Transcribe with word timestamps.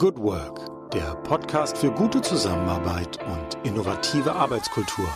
Good 0.00 0.16
Work, 0.16 0.90
der 0.92 1.14
Podcast 1.14 1.76
für 1.76 1.90
gute 1.90 2.22
Zusammenarbeit 2.22 3.18
und 3.22 3.58
innovative 3.68 4.32
Arbeitskultur. 4.32 5.06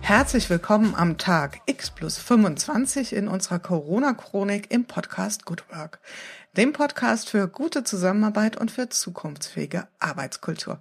Herzlich 0.00 0.50
willkommen 0.50 0.96
am 0.96 1.16
Tag 1.16 1.60
X 1.66 1.92
plus 1.92 2.18
25 2.18 3.12
in 3.12 3.28
unserer 3.28 3.60
Corona-Chronik 3.60 4.72
im 4.72 4.84
Podcast 4.86 5.44
Good 5.44 5.62
Work, 5.70 6.00
dem 6.56 6.72
Podcast 6.72 7.30
für 7.30 7.46
gute 7.46 7.84
Zusammenarbeit 7.84 8.56
und 8.56 8.72
für 8.72 8.88
zukunftsfähige 8.88 9.86
Arbeitskultur. 10.00 10.80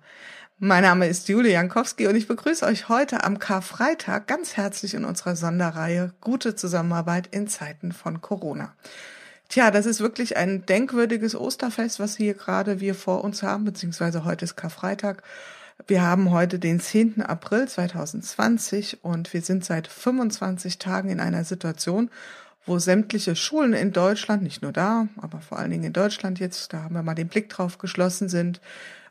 Mein 0.58 0.82
Name 0.82 1.06
ist 1.06 1.30
Julia 1.30 1.52
Jankowski 1.52 2.08
und 2.08 2.16
ich 2.16 2.28
begrüße 2.28 2.66
euch 2.66 2.90
heute 2.90 3.24
am 3.24 3.38
Karfreitag 3.38 4.26
ganz 4.26 4.58
herzlich 4.58 4.96
in 4.96 5.06
unserer 5.06 5.36
Sonderreihe 5.36 6.16
Gute 6.20 6.56
Zusammenarbeit 6.56 7.28
in 7.28 7.48
Zeiten 7.48 7.92
von 7.92 8.22
Corona. 8.22 8.74
Tja, 9.54 9.70
das 9.70 9.86
ist 9.86 10.00
wirklich 10.00 10.36
ein 10.36 10.66
denkwürdiges 10.66 11.36
Osterfest, 11.36 12.00
was 12.00 12.18
hier 12.18 12.34
gerade 12.34 12.80
wir 12.80 12.96
vor 12.96 13.24
uns 13.24 13.44
haben, 13.44 13.66
beziehungsweise 13.66 14.26
heute 14.26 14.46
ist 14.46 14.56
Karfreitag. 14.56 15.22
Wir 15.86 16.02
haben 16.02 16.32
heute 16.32 16.58
den 16.58 16.80
10. 16.80 17.22
April 17.22 17.68
2020 17.68 19.04
und 19.04 19.32
wir 19.32 19.44
sind 19.44 19.64
seit 19.64 19.86
25 19.86 20.80
Tagen 20.80 21.10
in 21.10 21.20
einer 21.20 21.44
Situation, 21.44 22.10
wo 22.66 22.80
sämtliche 22.80 23.36
Schulen 23.36 23.74
in 23.74 23.92
Deutschland, 23.92 24.42
nicht 24.42 24.64
nur 24.64 24.72
da, 24.72 25.08
aber 25.22 25.40
vor 25.40 25.60
allen 25.60 25.70
Dingen 25.70 25.84
in 25.84 25.94
Deutschland 25.94 26.40
jetzt, 26.40 26.74
da 26.74 26.82
haben 26.82 26.96
wir 26.96 27.04
mal 27.04 27.14
den 27.14 27.28
Blick 27.28 27.50
drauf 27.50 27.78
geschlossen 27.78 28.30
sind. 28.30 28.60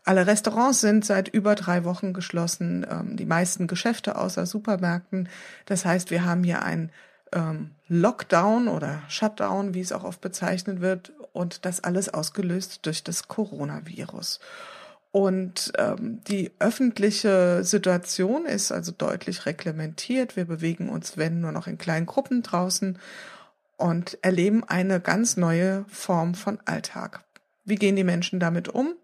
Alle 0.02 0.26
Restaurants 0.26 0.80
sind 0.80 1.04
seit 1.04 1.28
über 1.28 1.54
drei 1.54 1.84
Wochen 1.84 2.12
geschlossen, 2.12 2.84
ähm, 2.90 3.16
die 3.16 3.26
meisten 3.26 3.68
Geschäfte 3.68 4.16
außer 4.16 4.46
Supermärkten. 4.46 5.28
Das 5.66 5.84
heißt, 5.84 6.10
wir 6.10 6.24
haben 6.24 6.42
hier 6.42 6.62
ein 6.62 6.90
ähm, 7.32 7.70
Lockdown 7.88 8.68
oder 8.68 9.02
Shutdown, 9.08 9.74
wie 9.74 9.80
es 9.80 9.92
auch 9.92 10.04
oft 10.04 10.20
bezeichnet 10.20 10.80
wird, 10.80 11.12
und 11.32 11.64
das 11.64 11.82
alles 11.82 12.12
ausgelöst 12.12 12.84
durch 12.84 13.04
das 13.04 13.28
Coronavirus. 13.28 14.40
Und 15.12 15.72
ähm, 15.76 16.22
die 16.26 16.52
öffentliche 16.58 17.64
Situation 17.64 18.46
ist 18.46 18.72
also 18.72 18.92
deutlich 18.92 19.44
reglementiert. 19.44 20.36
Wir 20.36 20.46
bewegen 20.46 20.88
uns, 20.88 21.18
wenn 21.18 21.40
nur 21.40 21.52
noch 21.52 21.66
in 21.66 21.76
kleinen 21.76 22.06
Gruppen 22.06 22.42
draußen 22.42 22.98
und 23.76 24.18
erleben 24.22 24.64
eine 24.64 25.00
ganz 25.00 25.36
neue 25.36 25.84
Form 25.88 26.34
von 26.34 26.58
Alltag. 26.64 27.24
Wie 27.64 27.74
gehen 27.74 27.96
die 27.96 28.04
Menschen 28.04 28.40
damit 28.40 28.68
um? 28.68 28.94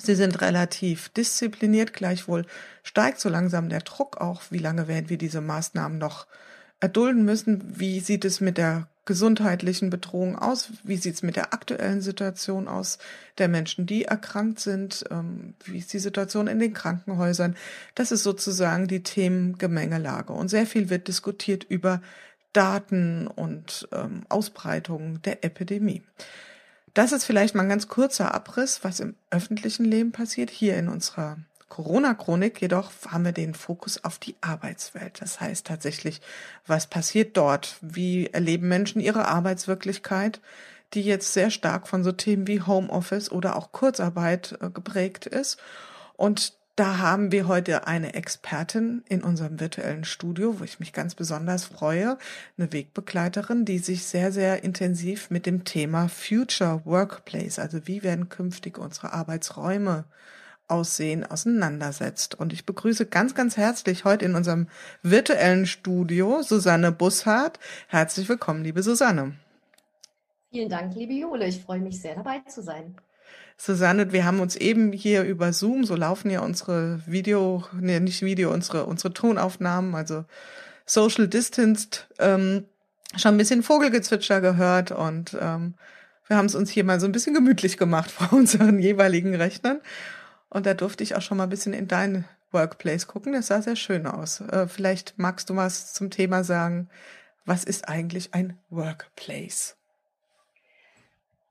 Sie 0.00 0.16
sind 0.16 0.40
relativ 0.40 1.08
diszipliniert, 1.10 1.92
gleichwohl 1.92 2.44
steigt 2.82 3.20
so 3.20 3.28
langsam 3.28 3.68
der 3.68 3.80
Druck 3.80 4.18
auch. 4.18 4.42
Wie 4.50 4.58
lange 4.58 4.88
werden 4.88 5.08
wir 5.08 5.18
diese 5.18 5.40
Maßnahmen 5.40 5.98
noch 5.98 6.26
erdulden 6.80 7.24
müssen. 7.24 7.78
Wie 7.78 8.00
sieht 8.00 8.24
es 8.24 8.40
mit 8.40 8.58
der 8.58 8.88
gesundheitlichen 9.04 9.88
Bedrohung 9.88 10.36
aus? 10.36 10.70
Wie 10.82 10.96
sieht 10.96 11.14
es 11.14 11.22
mit 11.22 11.36
der 11.36 11.54
aktuellen 11.54 12.00
Situation 12.02 12.68
aus 12.68 12.98
der 13.38 13.48
Menschen, 13.48 13.86
die 13.86 14.04
erkrankt 14.04 14.60
sind? 14.60 15.04
Ähm, 15.10 15.54
wie 15.64 15.78
ist 15.78 15.92
die 15.92 16.00
Situation 16.00 16.48
in 16.48 16.58
den 16.58 16.74
Krankenhäusern? 16.74 17.56
Das 17.94 18.12
ist 18.12 18.24
sozusagen 18.24 18.88
die 18.88 19.02
Themengemengelage. 19.02 20.32
Und 20.32 20.48
sehr 20.48 20.66
viel 20.66 20.90
wird 20.90 21.08
diskutiert 21.08 21.64
über 21.64 22.02
Daten 22.52 23.26
und 23.28 23.88
ähm, 23.92 24.22
Ausbreitung 24.28 25.22
der 25.22 25.44
Epidemie. 25.44 26.02
Das 26.94 27.12
ist 27.12 27.24
vielleicht 27.24 27.54
mal 27.54 27.62
ein 27.62 27.68
ganz 27.68 27.88
kurzer 27.88 28.34
Abriss, 28.34 28.82
was 28.82 29.00
im 29.00 29.14
öffentlichen 29.30 29.84
Leben 29.84 30.12
passiert, 30.12 30.50
hier 30.50 30.76
in 30.78 30.88
unserer 30.88 31.36
Corona-Chronik 31.68 32.60
jedoch 32.60 32.92
haben 33.08 33.24
wir 33.24 33.32
den 33.32 33.54
Fokus 33.54 34.02
auf 34.04 34.18
die 34.18 34.36
Arbeitswelt. 34.40 35.20
Das 35.20 35.40
heißt 35.40 35.66
tatsächlich, 35.66 36.20
was 36.66 36.86
passiert 36.86 37.36
dort? 37.36 37.76
Wie 37.80 38.28
erleben 38.28 38.68
Menschen 38.68 39.00
ihre 39.00 39.26
Arbeitswirklichkeit, 39.26 40.40
die 40.94 41.02
jetzt 41.02 41.32
sehr 41.32 41.50
stark 41.50 41.88
von 41.88 42.04
so 42.04 42.12
Themen 42.12 42.46
wie 42.46 42.62
Homeoffice 42.62 43.30
oder 43.30 43.56
auch 43.56 43.72
Kurzarbeit 43.72 44.56
äh, 44.60 44.70
geprägt 44.70 45.26
ist? 45.26 45.58
Und 46.16 46.54
da 46.76 46.98
haben 46.98 47.32
wir 47.32 47.48
heute 47.48 47.86
eine 47.86 48.12
Expertin 48.12 49.02
in 49.08 49.22
unserem 49.22 49.58
virtuellen 49.58 50.04
Studio, 50.04 50.60
wo 50.60 50.64
ich 50.64 50.78
mich 50.78 50.92
ganz 50.92 51.14
besonders 51.14 51.64
freue, 51.64 52.18
eine 52.58 52.70
Wegbegleiterin, 52.70 53.64
die 53.64 53.78
sich 53.78 54.04
sehr, 54.04 54.30
sehr 54.30 54.62
intensiv 54.62 55.30
mit 55.30 55.46
dem 55.46 55.64
Thema 55.64 56.08
Future 56.08 56.82
Workplace, 56.84 57.58
also 57.58 57.86
wie 57.86 58.02
werden 58.02 58.28
künftig 58.28 58.76
unsere 58.76 59.14
Arbeitsräume 59.14 60.04
Aussehen 60.68 61.24
auseinandersetzt. 61.24 62.34
Und 62.34 62.52
ich 62.52 62.66
begrüße 62.66 63.06
ganz, 63.06 63.34
ganz 63.34 63.56
herzlich 63.56 64.04
heute 64.04 64.24
in 64.24 64.34
unserem 64.34 64.68
virtuellen 65.02 65.66
Studio 65.66 66.42
Susanne 66.42 66.92
Busshardt. 66.92 67.58
Herzlich 67.88 68.28
willkommen, 68.28 68.64
liebe 68.64 68.82
Susanne. 68.82 69.34
Vielen 70.50 70.68
Dank, 70.68 70.94
liebe 70.94 71.12
Jule. 71.12 71.46
Ich 71.46 71.60
freue 71.62 71.80
mich 71.80 72.00
sehr, 72.00 72.14
dabei 72.14 72.40
zu 72.48 72.62
sein. 72.62 72.96
Susanne, 73.56 74.12
wir 74.12 74.24
haben 74.24 74.40
uns 74.40 74.54
eben 74.56 74.92
hier 74.92 75.22
über 75.22 75.52
Zoom, 75.52 75.84
so 75.84 75.96
laufen 75.96 76.30
ja 76.30 76.40
unsere 76.40 77.00
Video, 77.06 77.64
nee, 77.78 77.98
nicht 78.00 78.22
Video, 78.22 78.52
unsere, 78.52 78.84
unsere 78.84 79.12
Tonaufnahmen, 79.12 79.94
also 79.94 80.24
Social 80.84 81.26
Distanced, 81.26 82.06
ähm, 82.18 82.66
schon 83.16 83.34
ein 83.34 83.38
bisschen 83.38 83.62
Vogelgezwitscher 83.62 84.40
gehört 84.40 84.92
und 84.92 85.36
ähm, 85.40 85.74
wir 86.28 86.36
haben 86.36 86.46
es 86.46 86.54
uns 86.54 86.70
hier 86.70 86.84
mal 86.84 87.00
so 87.00 87.06
ein 87.06 87.12
bisschen 87.12 87.34
gemütlich 87.34 87.76
gemacht 87.76 88.10
vor 88.12 88.32
unseren 88.36 88.78
jeweiligen 88.78 89.34
Rechnern. 89.34 89.80
Und 90.48 90.66
da 90.66 90.74
durfte 90.74 91.02
ich 91.02 91.16
auch 91.16 91.22
schon 91.22 91.38
mal 91.38 91.44
ein 91.44 91.50
bisschen 91.50 91.72
in 91.72 91.88
dein 91.88 92.24
Workplace 92.52 93.06
gucken. 93.06 93.32
Das 93.32 93.48
sah 93.48 93.62
sehr 93.62 93.76
schön 93.76 94.06
aus. 94.06 94.40
Äh, 94.40 94.68
vielleicht 94.68 95.18
magst 95.18 95.50
du 95.50 95.56
was 95.56 95.92
zum 95.92 96.10
Thema 96.10 96.44
sagen. 96.44 96.88
Was 97.44 97.64
ist 97.64 97.88
eigentlich 97.88 98.34
ein 98.34 98.58
Workplace? 98.70 99.76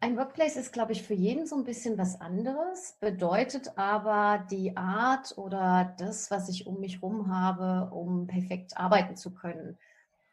Ein 0.02 0.18
Workplace 0.18 0.58
ist, 0.58 0.74
glaube 0.74 0.92
ich, 0.92 1.04
für 1.04 1.14
jeden 1.14 1.48
so 1.48 1.56
ein 1.56 1.64
bisschen 1.64 1.98
was 1.98 2.20
anderes, 2.22 2.98
bedeutet 3.00 3.78
aber 3.78 4.46
die 4.52 4.78
Art 4.78 5.36
oder 5.38 5.96
das, 5.98 6.30
was 6.30 6.50
ich 6.50 6.68
um 6.68 6.80
mich 6.80 7.02
herum 7.02 7.34
habe, 7.34 7.90
um 7.92 8.28
perfekt 8.28 8.78
arbeiten 8.78 9.16
zu 9.16 9.34
können. 9.34 9.78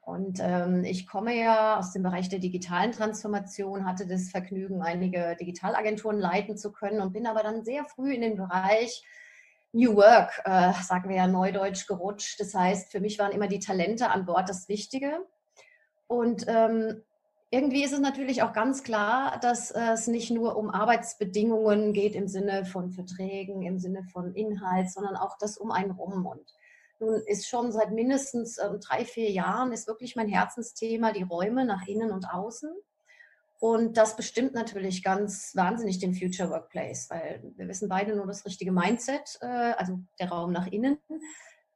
Und 0.05 0.41
ähm, 0.41 0.83
ich 0.85 1.07
komme 1.07 1.35
ja 1.39 1.79
aus 1.79 1.93
dem 1.93 2.03
Bereich 2.03 2.29
der 2.29 2.41
digitalen 2.41 2.91
Transformation, 2.91 3.87
hatte 3.87 4.07
das 4.07 4.31
Vergnügen, 4.31 4.83
einige 4.83 5.37
Digitalagenturen 5.41 6.19
leiten 6.19 6.57
zu 6.57 6.73
können 6.73 7.01
und 7.01 7.13
bin 7.13 7.27
aber 7.27 7.43
dann 7.45 7.65
sehr 7.65 7.85
früh 7.85 8.13
in 8.13 8.21
den 8.21 8.37
Bereich 8.37 9.05
New 9.73 9.95
Work, 9.95 10.43
äh, 10.45 10.73
sagen 10.83 11.09
wir 11.09 11.17
ja 11.17 11.27
neudeutsch, 11.29 11.87
gerutscht. 11.87 12.41
Das 12.41 12.53
heißt, 12.53 12.91
für 12.91 13.01
mich 13.01 13.19
waren 13.19 13.33
immer 13.33 13.47
die 13.47 13.61
Talente 13.61 14.11
an 14.11 14.27
Bord 14.27 14.49
das 14.49 14.69
Wichtige. 14.69 15.25
Und 16.09 16.45
ähm, 16.49 17.03
irgendwie 17.51 17.85
ist 17.85 17.93
es 17.93 18.01
natürlich 18.01 18.43
auch 18.43 18.53
ganz 18.53 18.83
klar, 18.83 19.39
dass 19.41 19.71
äh, 19.71 19.93
es 19.93 20.09
nicht 20.09 20.31
nur 20.31 20.57
um 20.57 20.69
Arbeitsbedingungen 20.69 21.93
geht 21.93 22.15
im 22.15 22.27
Sinne 22.27 22.65
von 22.65 22.91
Verträgen, 22.91 23.63
im 23.63 23.79
Sinne 23.79 24.03
von 24.13 24.35
Inhalt, 24.35 24.91
sondern 24.91 25.17
auch 25.17 25.39
das 25.39 25.57
um 25.59 25.71
einen 25.71 25.93
rum. 25.93 26.27
Und 26.27 26.53
nun 27.03 27.21
ist 27.27 27.49
schon 27.49 27.73
seit 27.73 27.91
mindestens 27.91 28.59
ähm, 28.59 28.81
drei, 28.81 29.05
vier 29.05 29.31
Jahren 29.31 29.73
ist 29.73 29.89
wirklich 29.89 30.17
mein 30.17 30.29
Herzensthema 30.29 31.13
die 31.13 31.25
Räume 31.25 31.65
nach 31.65 31.87
innen 31.87 32.13
und 32.13 32.27
außen. 32.33 32.71
Und 33.59 33.97
das 33.97 34.17
bestimmt 34.17 34.55
natürlich 34.55 35.05
ganz 35.05 35.55
wahnsinnig 35.55 36.01
den 36.01 36.15
Future 36.15 36.51
Workplace, 36.51 37.09
weil 37.11 37.43
wir 37.57 37.69
wissen 37.69 37.89
beide 37.89 38.17
nur 38.17 38.27
das 38.27 38.45
richtige 38.45 38.73
Mindset, 38.73 39.39
äh, 39.41 39.47
also 39.47 40.01
der 40.19 40.31
Raum 40.31 40.53
nach 40.53 40.67
innen, 40.67 40.99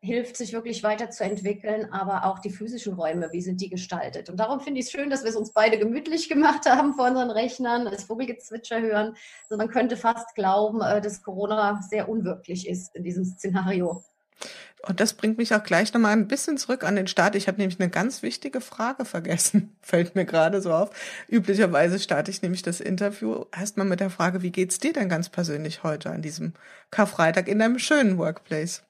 hilft 0.01 0.37
sich 0.37 0.53
wirklich 0.53 0.83
weiterzuentwickeln, 0.83 1.93
aber 1.93 2.25
auch 2.25 2.39
die 2.39 2.51
physischen 2.51 2.95
Räume, 2.95 3.29
wie 3.33 3.41
sind 3.41 3.61
die 3.61 3.69
gestaltet? 3.69 4.31
Und 4.31 4.39
darum 4.39 4.61
finde 4.61 4.81
ich 4.81 4.87
es 4.87 4.93
schön, 4.93 5.11
dass 5.11 5.23
wir 5.23 5.31
es 5.31 5.37
uns 5.37 5.53
beide 5.53 5.79
gemütlich 5.79 6.29
gemacht 6.29 6.69
haben 6.69 6.95
vor 6.95 7.07
unseren 7.07 7.31
Rechnern, 7.31 7.85
das 7.85 8.05
Vogelgezwitscher 8.05 8.81
hören. 8.81 9.17
Also 9.45 9.57
man 9.57 9.69
könnte 9.69 9.97
fast 9.97 10.35
glauben, 10.35 10.81
äh, 10.81 11.01
dass 11.01 11.23
Corona 11.23 11.81
sehr 11.83 12.09
unwirklich 12.09 12.69
ist 12.69 12.95
in 12.95 13.05
diesem 13.05 13.25
Szenario. 13.25 14.03
Und 14.89 15.01
das 15.01 15.15
bringt 15.15 15.37
mich 15.37 15.53
auch 15.53 15.65
gleich 15.65 15.93
nochmal 15.93 16.13
ein 16.13 16.29
bisschen 16.29 16.59
zurück 16.59 16.85
an 16.85 16.95
den 16.95 17.09
Start. 17.09 17.35
Ich 17.35 17.49
habe 17.49 17.59
nämlich 17.59 17.81
eine 17.81 17.91
ganz 17.91 18.23
wichtige 18.23 18.61
Frage 18.61 19.05
vergessen. 19.05 19.77
Fällt 19.83 20.15
mir 20.15 20.25
gerade 20.25 20.63
so 20.63 20.73
auf. 20.73 20.91
Üblicherweise 21.29 21.99
starte 21.99 22.31
ich 22.31 22.43
nämlich 22.43 22.63
das 22.63 22.81
Interview 22.81 23.45
erstmal 23.57 23.87
mit 23.87 23.99
der 23.99 24.11
Frage, 24.11 24.43
wie 24.43 24.53
geht's 24.53 24.79
dir 24.79 24.93
denn 24.93 25.09
ganz 25.09 25.29
persönlich 25.29 25.83
heute 25.83 26.11
an 26.11 26.23
diesem 26.23 26.53
Karfreitag 26.91 27.49
in 27.49 27.59
deinem 27.59 27.81
schönen 27.81 28.17
Workplace? 28.17 28.85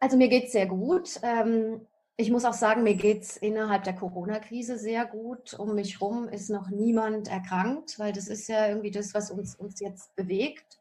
Also 0.00 0.16
mir 0.16 0.28
geht's 0.28 0.52
sehr 0.52 0.66
gut. 0.66 1.18
Ähm, 1.22 1.80
ich 2.18 2.30
muss 2.30 2.44
auch 2.44 2.52
sagen, 2.52 2.82
mir 2.82 2.94
geht's 2.94 3.36
innerhalb 3.36 3.84
der 3.84 3.94
Corona-Krise 3.94 4.78
sehr 4.78 5.06
gut. 5.06 5.54
Um 5.54 5.76
mich 5.76 6.00
rum 6.00 6.28
ist 6.28 6.50
noch 6.50 6.68
niemand 6.68 7.28
erkrankt, 7.28 7.98
weil 7.98 8.12
das 8.12 8.28
ist 8.28 8.48
ja 8.48 8.68
irgendwie 8.68 8.90
das, 8.90 9.14
was 9.14 9.30
uns, 9.30 9.54
uns 9.54 9.80
jetzt 9.80 10.14
bewegt. 10.14 10.78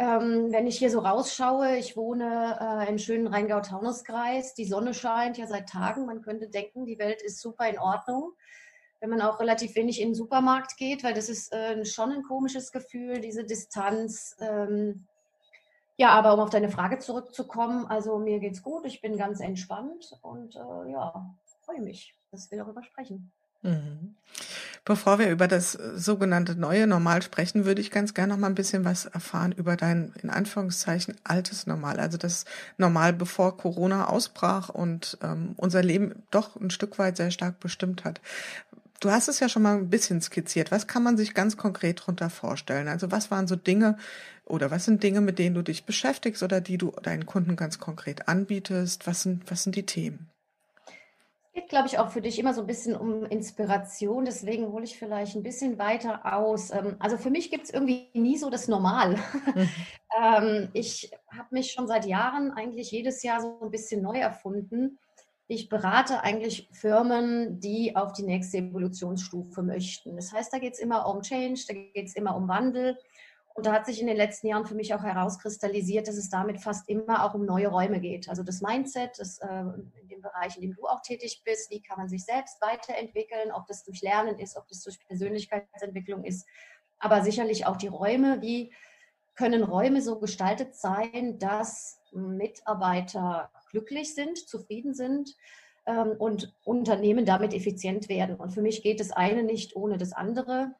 Ähm, 0.00 0.52
wenn 0.52 0.68
ich 0.68 0.78
hier 0.78 0.90
so 0.90 1.00
rausschaue, 1.00 1.76
ich 1.76 1.96
wohne 1.96 2.56
äh, 2.60 2.88
im 2.88 2.98
schönen 2.98 3.26
Rheingau-Taunus-Kreis. 3.26 4.54
Die 4.54 4.64
Sonne 4.64 4.94
scheint 4.94 5.38
ja 5.38 5.46
seit 5.48 5.68
Tagen. 5.68 6.06
Man 6.06 6.22
könnte 6.22 6.48
denken, 6.48 6.86
die 6.86 7.00
Welt 7.00 7.20
ist 7.20 7.40
super 7.40 7.68
in 7.68 7.80
Ordnung. 7.80 8.32
Wenn 9.00 9.10
man 9.10 9.20
auch 9.20 9.40
relativ 9.40 9.74
wenig 9.74 10.00
in 10.00 10.10
den 10.10 10.14
Supermarkt 10.14 10.76
geht, 10.76 11.02
weil 11.02 11.14
das 11.14 11.28
ist 11.28 11.52
äh, 11.52 11.84
schon 11.84 12.12
ein 12.12 12.22
komisches 12.22 12.70
Gefühl, 12.70 13.20
diese 13.20 13.44
Distanz. 13.44 14.36
Ähm, 14.40 15.06
ja, 15.96 16.10
aber 16.10 16.32
um 16.34 16.40
auf 16.40 16.50
deine 16.50 16.70
Frage 16.70 17.00
zurückzukommen, 17.00 17.86
also 17.86 18.18
mir 18.18 18.38
geht's 18.38 18.62
gut, 18.62 18.86
ich 18.86 19.00
bin 19.00 19.16
ganz 19.16 19.40
entspannt 19.40 20.16
und 20.22 20.54
äh, 20.54 20.92
ja, 20.92 21.34
freue 21.64 21.80
mich, 21.80 22.14
dass 22.30 22.52
wir 22.52 22.58
darüber 22.58 22.84
sprechen. 22.84 23.32
Mhm. 23.62 24.14
Bevor 24.88 25.18
wir 25.18 25.28
über 25.28 25.48
das 25.48 25.72
sogenannte 25.72 26.54
neue 26.54 26.86
Normal 26.86 27.20
sprechen, 27.20 27.66
würde 27.66 27.82
ich 27.82 27.90
ganz 27.90 28.14
gerne 28.14 28.32
noch 28.32 28.40
mal 28.40 28.46
ein 28.46 28.54
bisschen 28.54 28.86
was 28.86 29.04
erfahren 29.04 29.52
über 29.52 29.76
dein, 29.76 30.14
in 30.22 30.30
Anführungszeichen, 30.30 31.14
altes 31.24 31.66
Normal. 31.66 32.00
Also 32.00 32.16
das 32.16 32.46
Normal, 32.78 33.12
bevor 33.12 33.58
Corona 33.58 34.08
ausbrach 34.08 34.70
und 34.70 35.18
ähm, 35.22 35.52
unser 35.58 35.82
Leben 35.82 36.22
doch 36.30 36.56
ein 36.56 36.70
Stück 36.70 36.98
weit 36.98 37.18
sehr 37.18 37.30
stark 37.30 37.60
bestimmt 37.60 38.04
hat. 38.04 38.22
Du 39.00 39.10
hast 39.10 39.28
es 39.28 39.40
ja 39.40 39.50
schon 39.50 39.60
mal 39.60 39.76
ein 39.76 39.90
bisschen 39.90 40.22
skizziert. 40.22 40.70
Was 40.70 40.86
kann 40.86 41.02
man 41.02 41.18
sich 41.18 41.34
ganz 41.34 41.58
konkret 41.58 42.00
darunter 42.00 42.30
vorstellen? 42.30 42.88
Also 42.88 43.10
was 43.10 43.30
waren 43.30 43.46
so 43.46 43.56
Dinge 43.56 43.98
oder 44.46 44.70
was 44.70 44.86
sind 44.86 45.02
Dinge, 45.02 45.20
mit 45.20 45.38
denen 45.38 45.54
du 45.54 45.60
dich 45.60 45.84
beschäftigst 45.84 46.42
oder 46.42 46.62
die 46.62 46.78
du 46.78 46.92
deinen 47.02 47.26
Kunden 47.26 47.56
ganz 47.56 47.78
konkret 47.78 48.26
anbietest? 48.26 49.06
Was 49.06 49.20
sind, 49.20 49.50
was 49.50 49.64
sind 49.64 49.76
die 49.76 49.84
Themen? 49.84 50.30
Geht, 51.58 51.68
glaube 51.70 51.88
ich, 51.88 51.98
auch 51.98 52.10
für 52.10 52.20
dich 52.20 52.38
immer 52.38 52.54
so 52.54 52.60
ein 52.60 52.68
bisschen 52.68 52.94
um 52.94 53.24
Inspiration. 53.24 54.24
Deswegen 54.24 54.68
hole 54.68 54.84
ich 54.84 54.96
vielleicht 54.96 55.34
ein 55.34 55.42
bisschen 55.42 55.76
weiter 55.76 56.32
aus. 56.32 56.70
Ähm, 56.70 56.94
also 57.00 57.16
für 57.16 57.30
mich 57.30 57.50
gibt 57.50 57.64
es 57.64 57.70
irgendwie 57.70 58.08
nie 58.14 58.38
so 58.38 58.48
das 58.48 58.68
Normal. 58.68 59.16
Mhm. 59.54 59.68
Ich 60.72 61.12
habe 61.30 61.48
mich 61.50 61.70
schon 61.70 61.86
seit 61.86 62.04
Jahren 62.06 62.50
eigentlich 62.50 62.90
jedes 62.90 63.22
Jahr 63.22 63.40
so 63.40 63.60
ein 63.60 63.70
bisschen 63.70 64.02
neu 64.02 64.18
erfunden 64.18 64.98
ich 65.50 65.70
berate 65.70 66.22
eigentlich 66.22 66.68
Firmen, 66.72 67.58
die 67.58 67.96
auf 67.96 68.12
die 68.12 68.22
nächste 68.22 68.58
Evolutionsstufe 68.58 69.62
möchten. 69.62 70.16
Das 70.16 70.30
heißt, 70.30 70.52
da 70.52 70.58
geht 70.58 70.74
es 70.74 70.78
immer 70.78 71.06
um 71.06 71.22
Change, 71.22 71.64
da 71.66 71.74
geht 71.74 72.06
es 72.06 72.16
immer 72.16 72.36
um 72.36 72.48
Wandel. 72.48 72.98
Und 73.58 73.66
da 73.66 73.72
hat 73.72 73.86
sich 73.86 74.00
in 74.00 74.06
den 74.06 74.16
letzten 74.16 74.46
Jahren 74.46 74.66
für 74.66 74.76
mich 74.76 74.94
auch 74.94 75.02
herauskristallisiert, 75.02 76.06
dass 76.06 76.16
es 76.16 76.30
damit 76.30 76.60
fast 76.60 76.88
immer 76.88 77.24
auch 77.24 77.34
um 77.34 77.44
neue 77.44 77.66
Räume 77.66 77.98
geht. 77.98 78.28
Also 78.28 78.44
das 78.44 78.60
Mindset, 78.60 79.18
das, 79.18 79.40
äh, 79.40 79.64
in 80.00 80.06
dem 80.08 80.22
Bereich, 80.22 80.54
in 80.54 80.62
dem 80.62 80.76
du 80.76 80.86
auch 80.86 81.02
tätig 81.02 81.42
bist, 81.44 81.68
wie 81.68 81.82
kann 81.82 81.98
man 81.98 82.08
sich 82.08 82.24
selbst 82.24 82.62
weiterentwickeln, 82.62 83.50
ob 83.50 83.66
das 83.66 83.82
durch 83.82 84.00
Lernen 84.00 84.38
ist, 84.38 84.56
ob 84.56 84.68
das 84.68 84.84
durch 84.84 85.04
Persönlichkeitsentwicklung 85.08 86.22
ist, 86.22 86.46
aber 87.00 87.22
sicherlich 87.22 87.66
auch 87.66 87.76
die 87.76 87.88
Räume, 87.88 88.40
wie 88.42 88.72
können 89.34 89.64
Räume 89.64 90.02
so 90.02 90.20
gestaltet 90.20 90.76
sein, 90.76 91.40
dass 91.40 91.98
Mitarbeiter 92.12 93.50
glücklich 93.72 94.14
sind, 94.14 94.38
zufrieden 94.38 94.94
sind 94.94 95.34
ähm, 95.86 96.12
und 96.16 96.54
Unternehmen 96.62 97.24
damit 97.24 97.54
effizient 97.54 98.08
werden. 98.08 98.36
Und 98.36 98.50
für 98.50 98.62
mich 98.62 98.84
geht 98.84 99.00
das 99.00 99.10
eine 99.10 99.42
nicht 99.42 99.74
ohne 99.74 99.98
das 99.98 100.12
andere. 100.12 100.76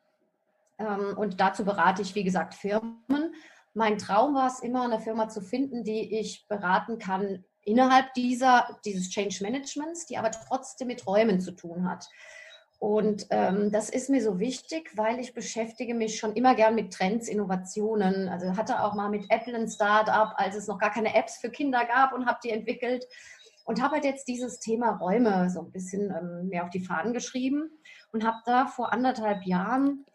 Ähm, 0.78 1.16
und 1.16 1.40
dazu 1.40 1.64
berate 1.64 2.02
ich, 2.02 2.14
wie 2.14 2.24
gesagt, 2.24 2.54
Firmen. 2.54 3.34
Mein 3.74 3.98
Traum 3.98 4.34
war 4.34 4.46
es 4.46 4.60
immer, 4.60 4.82
eine 4.84 5.00
Firma 5.00 5.28
zu 5.28 5.40
finden, 5.40 5.84
die 5.84 6.18
ich 6.18 6.46
beraten 6.48 6.98
kann 6.98 7.44
innerhalb 7.64 8.14
dieser, 8.14 8.78
dieses 8.84 9.10
Change 9.10 9.38
Managements, 9.42 10.06
die 10.06 10.16
aber 10.16 10.30
trotzdem 10.30 10.88
mit 10.88 11.06
Räumen 11.06 11.40
zu 11.40 11.52
tun 11.52 11.88
hat. 11.88 12.08
Und 12.78 13.26
ähm, 13.30 13.72
das 13.72 13.90
ist 13.90 14.08
mir 14.08 14.22
so 14.22 14.38
wichtig, 14.38 14.96
weil 14.96 15.18
ich 15.18 15.34
beschäftige 15.34 15.94
mich 15.94 16.18
schon 16.18 16.34
immer 16.34 16.54
gern 16.54 16.76
mit 16.76 16.92
Trends, 16.92 17.28
Innovationen. 17.28 18.28
Also 18.28 18.56
hatte 18.56 18.82
auch 18.82 18.94
mal 18.94 19.10
mit 19.10 19.24
Apple 19.30 19.56
ein 19.56 19.68
Startup, 19.68 20.32
als 20.36 20.54
es 20.54 20.68
noch 20.68 20.78
gar 20.78 20.92
keine 20.92 21.14
Apps 21.14 21.38
für 21.38 21.50
Kinder 21.50 21.84
gab 21.84 22.12
und 22.12 22.26
habe 22.26 22.38
die 22.42 22.50
entwickelt. 22.50 23.04
Und 23.64 23.82
habe 23.82 23.96
halt 23.96 24.04
jetzt 24.04 24.28
dieses 24.28 24.60
Thema 24.60 24.92
Räume 24.92 25.50
so 25.50 25.60
ein 25.60 25.72
bisschen 25.72 26.10
ähm, 26.10 26.48
mehr 26.48 26.64
auf 26.64 26.70
die 26.70 26.84
Fahnen 26.84 27.12
geschrieben 27.12 27.68
und 28.12 28.24
habe 28.24 28.38
da 28.46 28.66
vor 28.66 28.92
anderthalb 28.92 29.44
Jahren 29.44 30.06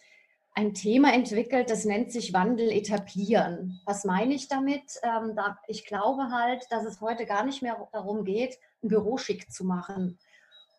ein 0.55 0.73
Thema 0.73 1.13
entwickelt, 1.13 1.69
das 1.69 1.85
nennt 1.85 2.11
sich 2.11 2.33
Wandel 2.33 2.71
etablieren. 2.71 3.81
Was 3.85 4.05
meine 4.05 4.33
ich 4.33 4.47
damit? 4.47 4.99
Ähm, 5.01 5.35
da, 5.35 5.57
ich 5.67 5.85
glaube 5.85 6.29
halt, 6.29 6.65
dass 6.69 6.85
es 6.85 7.01
heute 7.01 7.25
gar 7.25 7.43
nicht 7.43 7.61
mehr 7.61 7.87
darum 7.91 8.23
geht, 8.23 8.59
ein 8.83 8.89
Büro 8.89 9.17
schick 9.17 9.51
zu 9.51 9.65
machen 9.65 10.19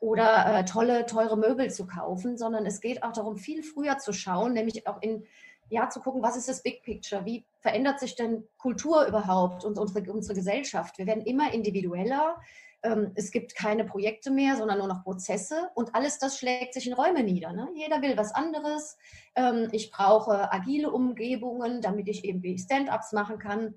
oder 0.00 0.58
äh, 0.58 0.64
tolle, 0.64 1.06
teure 1.06 1.36
Möbel 1.36 1.70
zu 1.70 1.86
kaufen, 1.86 2.36
sondern 2.36 2.66
es 2.66 2.80
geht 2.80 3.02
auch 3.02 3.12
darum, 3.12 3.36
viel 3.36 3.62
früher 3.62 3.98
zu 3.98 4.12
schauen, 4.12 4.52
nämlich 4.52 4.86
auch 4.86 5.00
in, 5.02 5.24
ja, 5.70 5.88
zu 5.88 6.00
gucken, 6.00 6.22
was 6.22 6.36
ist 6.36 6.48
das 6.48 6.62
Big 6.62 6.82
Picture? 6.82 7.24
Wie 7.24 7.44
verändert 7.60 7.98
sich 7.98 8.14
denn 8.14 8.44
Kultur 8.58 9.06
überhaupt 9.06 9.64
und 9.64 9.78
unsere, 9.78 10.12
unsere 10.12 10.34
Gesellschaft? 10.34 10.98
Wir 10.98 11.06
werden 11.06 11.24
immer 11.24 11.52
individueller. 11.52 12.36
Ähm, 12.84 13.12
es 13.14 13.30
gibt 13.30 13.54
keine 13.56 13.84
Projekte 13.84 14.30
mehr, 14.30 14.56
sondern 14.56 14.78
nur 14.78 14.86
noch 14.86 15.02
Prozesse 15.02 15.70
und 15.74 15.94
alles 15.94 16.18
das 16.18 16.38
schlägt 16.38 16.74
sich 16.74 16.86
in 16.86 16.92
Räume 16.92 17.22
nieder. 17.22 17.52
Ne? 17.52 17.68
Jeder 17.74 18.02
will 18.02 18.16
was 18.16 18.34
anderes. 18.34 18.98
Ähm, 19.34 19.68
ich 19.72 19.90
brauche 19.90 20.52
agile 20.52 20.90
Umgebungen, 20.90 21.80
damit 21.80 22.08
ich 22.08 22.24
eben 22.24 22.58
Stand-ups 22.58 23.12
machen 23.12 23.38
kann. 23.38 23.74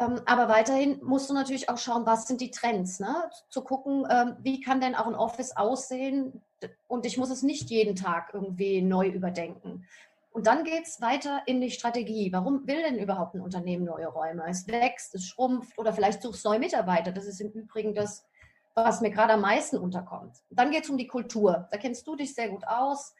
Ähm, 0.00 0.20
aber 0.24 0.48
weiterhin 0.48 0.98
musst 1.04 1.30
du 1.30 1.34
natürlich 1.34 1.68
auch 1.68 1.78
schauen, 1.78 2.06
was 2.06 2.26
sind 2.26 2.40
die 2.40 2.50
Trends, 2.50 2.98
ne? 2.98 3.30
zu 3.50 3.62
gucken, 3.62 4.06
ähm, 4.10 4.36
wie 4.40 4.60
kann 4.60 4.80
denn 4.80 4.94
auch 4.94 5.06
ein 5.06 5.14
Office 5.14 5.56
aussehen 5.56 6.42
und 6.88 7.06
ich 7.06 7.18
muss 7.18 7.30
es 7.30 7.42
nicht 7.42 7.70
jeden 7.70 7.94
Tag 7.94 8.30
irgendwie 8.32 8.80
neu 8.80 9.06
überdenken. 9.06 9.86
Und 10.34 10.48
dann 10.48 10.64
geht 10.64 10.84
es 10.84 11.00
weiter 11.00 11.42
in 11.46 11.60
die 11.60 11.70
Strategie. 11.70 12.32
Warum 12.32 12.66
will 12.66 12.82
denn 12.82 12.98
überhaupt 12.98 13.36
ein 13.36 13.40
Unternehmen 13.40 13.84
neue 13.84 14.08
Räume? 14.08 14.44
Es 14.48 14.66
wächst, 14.66 15.14
es 15.14 15.28
schrumpft 15.28 15.78
oder 15.78 15.92
vielleicht 15.92 16.22
suchst 16.22 16.44
neue 16.44 16.58
Mitarbeiter. 16.58 17.12
Das 17.12 17.26
ist 17.26 17.40
im 17.40 17.52
Übrigen 17.52 17.94
das, 17.94 18.26
was 18.74 19.00
mir 19.00 19.10
gerade 19.10 19.34
am 19.34 19.42
meisten 19.42 19.78
unterkommt. 19.78 20.42
Dann 20.50 20.72
geht 20.72 20.82
es 20.82 20.90
um 20.90 20.98
die 20.98 21.06
Kultur. 21.06 21.68
Da 21.70 21.78
kennst 21.78 22.04
du 22.08 22.16
dich 22.16 22.34
sehr 22.34 22.48
gut 22.48 22.66
aus. 22.66 23.14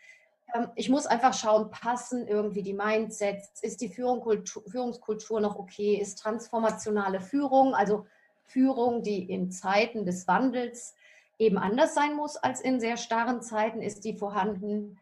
Ähm, 0.53 0.71
ich 0.75 0.89
muss 0.89 1.07
einfach 1.07 1.35
schauen, 1.35 1.71
passen 1.71 2.27
irgendwie 2.27 2.65
die 2.65 2.75
Mindsets, 2.75 3.63
ist 3.63 3.81
die 3.81 3.91
Führungskultur 3.91 5.41
noch 5.41 5.55
okay, 5.55 5.95
ist 5.95 6.17
transformationale 6.19 7.21
Führung, 7.21 7.77
also 7.77 8.07
Führung, 8.43 9.05
die 9.05 9.23
in 9.23 9.53
Zeiten 9.53 10.05
des 10.05 10.27
Wandels 10.27 10.97
eben 11.39 11.59
anders 11.59 11.95
sein 11.95 12.17
muss 12.17 12.37
als 12.37 12.61
in 12.61 12.81
sehr 12.81 12.97
starren 12.97 13.41
Zeiten, 13.41 13.83
ist 13.83 14.05
die 14.05 14.15
vorhanden. 14.15 14.99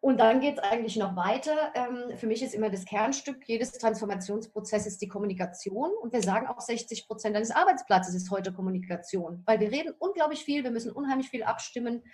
Und 0.00 0.18
dann 0.20 0.40
geht 0.40 0.58
es 0.58 0.62
eigentlich 0.62 0.96
noch 0.96 1.16
weiter. 1.16 1.72
Ähm, 1.74 2.16
für 2.16 2.28
mich 2.28 2.42
ist 2.42 2.54
immer 2.54 2.70
das 2.70 2.84
Kernstück 2.84 3.48
jedes 3.48 3.72
Transformationsprozesses 3.72 4.98
die 4.98 5.08
Kommunikation. 5.08 5.90
Und 6.00 6.12
wir 6.12 6.22
sagen 6.22 6.46
auch, 6.46 6.60
60 6.60 7.08
Prozent 7.08 7.34
eines 7.34 7.50
Arbeitsplatzes 7.50 8.14
ist 8.14 8.30
heute 8.30 8.52
Kommunikation, 8.52 9.42
weil 9.44 9.58
wir 9.58 9.72
reden 9.72 9.94
unglaublich 9.98 10.44
viel, 10.44 10.62
wir 10.62 10.70
müssen 10.70 10.92
unheimlich 10.92 11.30
viel 11.30 11.42
abstimmen. 11.42 12.04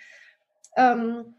Ähm, 0.75 1.35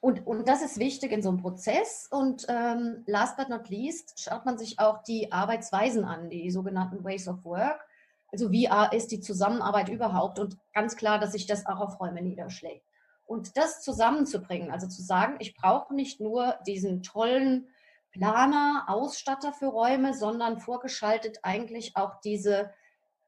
und, 0.00 0.24
und 0.24 0.48
das 0.48 0.62
ist 0.62 0.78
wichtig 0.78 1.10
in 1.10 1.22
so 1.22 1.30
einem 1.30 1.38
Prozess. 1.38 2.06
Und 2.10 2.46
ähm, 2.48 3.02
last 3.06 3.36
but 3.36 3.48
not 3.48 3.68
least 3.68 4.20
schaut 4.20 4.46
man 4.46 4.56
sich 4.56 4.78
auch 4.78 5.02
die 5.02 5.32
Arbeitsweisen 5.32 6.04
an, 6.04 6.30
die 6.30 6.50
sogenannten 6.52 7.02
Ways 7.02 7.26
of 7.26 7.44
Work. 7.44 7.84
Also 8.30 8.52
wie 8.52 8.68
ist 8.92 9.10
die 9.10 9.20
Zusammenarbeit 9.20 9.88
überhaupt? 9.88 10.38
Und 10.38 10.58
ganz 10.74 10.96
klar, 10.96 11.18
dass 11.18 11.32
sich 11.32 11.46
das 11.46 11.66
auch 11.66 11.80
auf 11.80 11.98
Räume 11.98 12.22
niederschlägt. 12.22 12.87
Und 13.28 13.58
das 13.58 13.82
zusammenzubringen, 13.82 14.70
also 14.70 14.88
zu 14.88 15.02
sagen, 15.02 15.36
ich 15.38 15.54
brauche 15.54 15.94
nicht 15.94 16.18
nur 16.18 16.58
diesen 16.66 17.02
tollen 17.02 17.68
Planer, 18.10 18.86
Ausstatter 18.88 19.52
für 19.52 19.66
Räume, 19.66 20.14
sondern 20.14 20.60
vorgeschaltet 20.60 21.40
eigentlich 21.42 21.94
auch 21.94 22.22
diese 22.22 22.72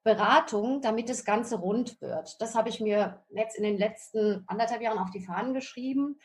Beratung, 0.02 0.80
damit 0.80 1.10
das 1.10 1.26
Ganze 1.26 1.56
rund 1.56 2.00
wird. 2.00 2.40
Das 2.40 2.54
habe 2.54 2.70
ich 2.70 2.80
mir 2.80 3.22
jetzt 3.28 3.58
in 3.58 3.62
den 3.62 3.76
letzten 3.76 4.42
anderthalb 4.46 4.80
Jahren 4.80 4.98
auf 4.98 5.10
die 5.10 5.22
Fahnen 5.22 5.52
geschrieben 5.52 6.18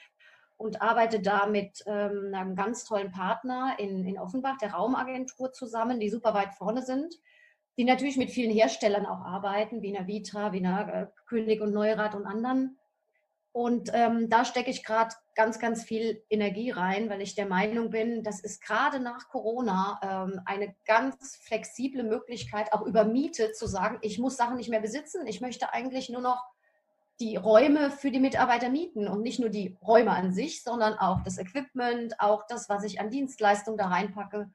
und 0.56 0.82
arbeite 0.82 1.20
da 1.20 1.46
mit 1.46 1.84
ähm, 1.86 2.32
einem 2.34 2.56
ganz 2.56 2.86
tollen 2.86 3.12
Partner 3.12 3.76
in, 3.78 4.06
in 4.06 4.18
Offenbach, 4.18 4.58
der 4.58 4.72
Raumagentur, 4.72 5.52
zusammen, 5.52 6.00
die 6.00 6.10
super 6.10 6.34
weit 6.34 6.54
vorne 6.54 6.82
sind, 6.82 7.14
die 7.78 7.84
natürlich 7.84 8.16
mit 8.16 8.32
vielen 8.32 8.54
Herstellern 8.54 9.06
auch 9.06 9.20
arbeiten, 9.20 9.82
wie 9.82 9.94
einer 9.94 10.08
Vitra, 10.08 10.54
wie 10.54 10.66
einer 10.66 10.94
äh, 10.94 11.08
König 11.28 11.60
und 11.60 11.74
Neurath 11.74 12.16
und 12.16 12.26
anderen. 12.26 12.80
Und 13.56 13.90
ähm, 13.94 14.28
da 14.30 14.44
stecke 14.44 14.70
ich 14.70 14.84
gerade 14.84 15.16
ganz, 15.34 15.60
ganz 15.60 15.86
viel 15.86 16.22
Energie 16.30 16.72
rein, 16.72 17.10
weil 17.10 17.22
ich 17.22 17.36
der 17.36 17.46
Meinung 17.46 17.90
bin, 17.90 18.22
das 18.22 18.42
ist 18.42 18.62
gerade 18.62 19.00
nach 19.00 19.30
Corona 19.30 19.98
ähm, 20.04 20.42
eine 20.44 20.76
ganz 20.86 21.38
flexible 21.38 22.04
Möglichkeit, 22.04 22.74
auch 22.74 22.82
über 22.82 23.06
Miete 23.06 23.54
zu 23.54 23.66
sagen, 23.66 23.98
ich 24.02 24.20
muss 24.20 24.36
Sachen 24.36 24.58
nicht 24.58 24.70
mehr 24.70 24.82
besitzen, 24.82 25.26
ich 25.26 25.40
möchte 25.40 25.72
eigentlich 25.72 26.10
nur 26.10 26.20
noch 26.20 26.44
die 27.22 27.38
Räume 27.38 27.92
für 27.92 28.12
die 28.12 28.20
Mitarbeiter 28.20 28.68
mieten 28.68 29.08
und 29.08 29.22
nicht 29.22 29.40
nur 29.40 29.50
die 29.50 29.78
Räume 29.82 30.12
an 30.12 30.34
sich, 30.34 30.62
sondern 30.62 30.96
auch 30.96 31.22
das 31.24 31.38
Equipment, 31.38 32.20
auch 32.20 32.46
das, 32.50 32.68
was 32.68 32.84
ich 32.84 33.00
an 33.00 33.10
Dienstleistungen 33.10 33.78
da 33.78 33.88
reinpacke. 33.88 34.52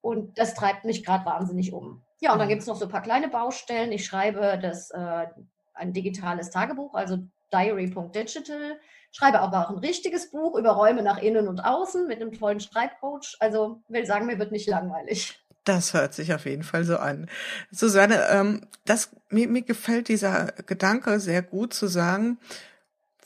Und 0.00 0.38
das 0.38 0.54
treibt 0.54 0.84
mich 0.84 1.04
gerade 1.04 1.26
wahnsinnig 1.26 1.72
um. 1.72 2.04
Ja, 2.20 2.34
und 2.34 2.38
dann 2.38 2.46
mhm. 2.46 2.50
gibt 2.50 2.62
es 2.62 2.68
noch 2.68 2.76
so 2.76 2.84
ein 2.84 2.90
paar 2.92 3.02
kleine 3.02 3.26
Baustellen. 3.26 3.90
Ich 3.90 4.06
schreibe 4.06 4.60
das, 4.62 4.92
äh, 4.92 5.26
ein 5.74 5.92
digitales 5.92 6.50
Tagebuch, 6.50 6.94
also 6.94 7.18
diary.digital. 7.52 8.78
Schreibe 9.10 9.40
aber 9.40 9.64
auch 9.64 9.70
ein 9.70 9.78
richtiges 9.78 10.30
Buch 10.30 10.58
über 10.58 10.70
Räume 10.70 11.02
nach 11.02 11.18
innen 11.18 11.48
und 11.48 11.60
außen 11.60 12.06
mit 12.06 12.20
einem 12.20 12.32
tollen 12.32 12.60
Schreibcoach. 12.60 13.36
Also 13.40 13.82
will 13.88 14.04
sagen, 14.04 14.26
mir 14.26 14.38
wird 14.38 14.52
nicht 14.52 14.68
langweilig. 14.68 15.38
Das 15.64 15.92
hört 15.92 16.14
sich 16.14 16.32
auf 16.32 16.46
jeden 16.46 16.62
Fall 16.62 16.84
so 16.84 16.96
an. 16.96 17.28
Susanne, 17.70 18.26
ähm, 18.30 18.62
das, 18.86 19.10
mir, 19.28 19.48
mir 19.48 19.62
gefällt 19.62 20.08
dieser 20.08 20.46
Gedanke 20.66 21.20
sehr 21.20 21.42
gut 21.42 21.74
zu 21.74 21.88
sagen, 21.88 22.38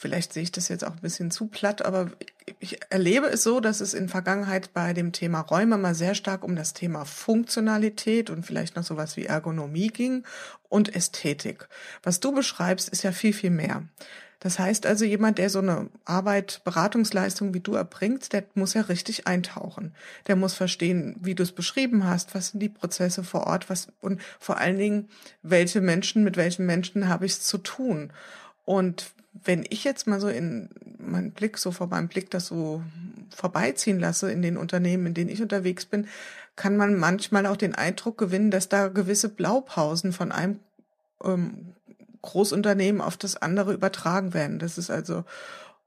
vielleicht 0.03 0.33
sehe 0.33 0.43
ich 0.43 0.51
das 0.51 0.69
jetzt 0.69 0.85
auch 0.85 0.91
ein 0.91 1.01
bisschen 1.01 1.31
zu 1.31 1.47
platt, 1.47 1.85
aber 1.85 2.11
ich 2.59 2.81
erlebe 2.91 3.27
es 3.27 3.45
so, 3.45 3.61
dass 3.61 3.81
es 3.81 3.95
in 3.95 4.09
Vergangenheit 4.09 4.75
bei 4.75 4.93
dem 4.93 5.13
Thema 5.13 5.41
Räume 5.41 5.79
mal 5.79 5.95
sehr 5.95 6.17
stark 6.17 6.43
um 6.43 6.57
das 6.57 6.75
Thema 6.75 7.05
Funktionalität 7.05 8.29
und 8.29 8.45
vielleicht 8.45 8.75
noch 8.75 8.83
sowas 8.83 9.17
wie 9.17 9.27
Ergonomie 9.27 9.89
ging 9.89 10.25
und 10.69 10.95
Ästhetik. 10.95 11.69
Was 12.03 12.19
du 12.19 12.33
beschreibst, 12.33 12.89
ist 12.89 13.05
ja 13.05 13.13
viel, 13.13 13.33
viel 13.33 13.51
mehr. 13.51 13.85
Das 14.41 14.59
heißt 14.59 14.87
also, 14.87 15.05
jemand, 15.05 15.39
der 15.39 15.51
so 15.51 15.61
eine 15.61 15.89
Arbeit, 16.05 16.63
Beratungsleistung 16.65 17.55
wie 17.55 17.61
du 17.61 17.75
erbringt, 17.75 18.33
der 18.33 18.43
muss 18.55 18.75
ja 18.75 18.81
richtig 18.81 19.29
eintauchen. 19.29 19.95
Der 20.27 20.35
muss 20.35 20.55
verstehen, 20.55 21.15
wie 21.21 21.37
du 21.37 21.45
es 21.45 21.53
beschrieben 21.53 22.05
hast, 22.05 22.35
was 22.35 22.49
sind 22.49 22.59
die 22.59 22.69
Prozesse 22.69 23.23
vor 23.23 23.47
Ort, 23.47 23.71
was 23.71 23.87
und 24.01 24.21
vor 24.41 24.59
allen 24.59 24.79
Dingen, 24.79 25.09
welche 25.43 25.81
Menschen, 25.81 26.25
mit 26.25 26.37
welchen 26.37 26.67
Menschen 26.67 27.07
habe 27.07 27.25
ich 27.25 27.33
es 27.35 27.43
zu 27.45 27.59
tun. 27.59 28.13
Und 28.65 29.13
wenn 29.33 29.65
ich 29.71 29.85
jetzt 29.85 30.07
mal 30.07 30.21
so 30.21 30.29
in 30.29 30.69
meinen 30.99 31.33
Blick, 31.33 31.59
so 31.59 31.73
vor 31.73 31.87
meinem 31.87 32.09
Blick 32.09 32.31
das 32.31 32.47
so 32.47 32.83
vorbeiziehen 33.35 33.99
lasse 33.99 34.31
in 34.31 34.43
den 34.43 34.57
Unternehmen, 34.57 35.07
in 35.07 35.15
denen 35.15 35.31
ich 35.31 35.43
unterwegs 35.43 35.87
bin, 35.87 36.07
kann 36.55 36.77
man 36.77 36.97
manchmal 36.97 37.47
auch 37.47 37.57
den 37.57 37.75
Eindruck 37.75 38.19
gewinnen, 38.19 38.51
dass 38.51 38.69
da 38.69 38.89
gewisse 38.89 39.31
Blaupausen 39.31 40.13
von 40.13 40.33
einem 40.33 40.61
ähm, 41.25 41.75
Großunternehmen 42.21 43.01
auf 43.01 43.17
das 43.17 43.37
andere 43.37 43.73
übertragen 43.73 44.35
werden. 44.35 44.59
Das 44.59 44.79
ist 44.79 44.91
also 44.91 45.25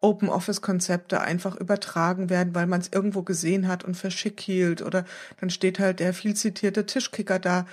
Open 0.02 0.30
Office 0.30 0.62
Konzepte 0.62 1.22
einfach 1.22 1.56
übertragen 1.56 2.30
werden, 2.30 2.54
weil 2.54 2.68
man 2.68 2.82
es 2.82 2.90
irgendwo 2.92 3.22
gesehen 3.22 3.68
hat 3.68 3.84
und 3.84 3.96
für 3.96 4.12
schick 4.12 4.40
hielt 4.42 4.82
oder 4.82 5.06
dann 5.40 5.50
steht 5.50 5.80
halt 5.80 6.00
der 6.00 6.14
viel 6.14 6.36
zitierte 6.36 6.86
Tischkicker 6.86 7.40
da. 7.40 7.66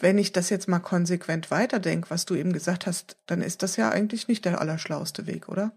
Wenn 0.00 0.18
ich 0.18 0.32
das 0.32 0.50
jetzt 0.50 0.68
mal 0.68 0.80
konsequent 0.80 1.50
weiterdenke, 1.50 2.10
was 2.10 2.24
du 2.24 2.34
eben 2.34 2.52
gesagt 2.52 2.86
hast, 2.86 3.16
dann 3.26 3.40
ist 3.42 3.62
das 3.62 3.76
ja 3.76 3.90
eigentlich 3.90 4.28
nicht 4.28 4.44
der 4.44 4.60
allerschlauste 4.60 5.26
Weg, 5.26 5.48
oder? 5.48 5.72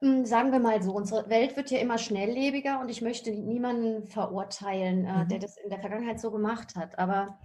Hm, 0.00 0.24
sagen 0.24 0.50
wir 0.50 0.58
mal 0.58 0.82
so, 0.82 0.92
unsere 0.92 1.28
Welt 1.28 1.56
wird 1.56 1.70
ja 1.70 1.78
immer 1.78 1.98
schnelllebiger 1.98 2.80
und 2.80 2.88
ich 2.88 3.02
möchte 3.02 3.30
niemanden 3.30 4.06
verurteilen, 4.08 5.04
äh, 5.04 5.26
der 5.26 5.38
mhm. 5.38 5.42
das 5.42 5.56
in 5.58 5.70
der 5.70 5.78
Vergangenheit 5.78 6.20
so 6.20 6.30
gemacht 6.30 6.74
hat. 6.74 6.98
Aber 6.98 7.38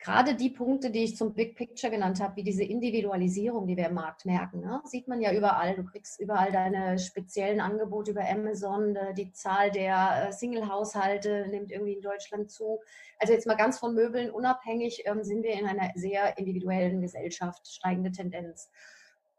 gerade 0.00 0.34
die 0.34 0.48
Punkte, 0.48 0.90
die 0.90 1.04
ich 1.04 1.16
zum 1.16 1.34
Big 1.34 1.56
Picture 1.56 1.92
genannt 1.92 2.20
habe, 2.20 2.36
wie 2.36 2.42
diese 2.42 2.64
Individualisierung, 2.64 3.66
die 3.66 3.76
wir 3.76 3.88
im 3.88 3.94
Markt 3.94 4.24
merken, 4.24 4.60
ne? 4.60 4.80
sieht 4.84 5.06
man 5.08 5.20
ja 5.20 5.32
überall. 5.32 5.76
Du 5.76 5.84
kriegst 5.84 6.18
überall 6.18 6.50
deine 6.50 6.98
speziellen 6.98 7.60
Angebote 7.60 8.12
über 8.12 8.26
Amazon. 8.26 8.96
Äh, 8.96 9.14
die 9.14 9.30
Zahl 9.32 9.70
der 9.70 10.28
äh, 10.28 10.32
Single-Haushalte 10.32 11.46
nimmt 11.50 11.70
irgendwie 11.70 11.92
in 11.92 12.00
Deutschland 12.00 12.50
zu. 12.50 12.80
Also 13.18 13.34
jetzt 13.34 13.46
mal 13.46 13.56
ganz 13.56 13.78
von 13.78 13.94
Möbeln 13.94 14.30
unabhängig 14.30 15.02
ähm, 15.04 15.22
sind 15.22 15.42
wir 15.42 15.52
in 15.52 15.66
einer 15.66 15.90
sehr 15.94 16.38
individuellen 16.38 17.02
Gesellschaft, 17.02 17.68
steigende 17.68 18.10
Tendenz. 18.10 18.70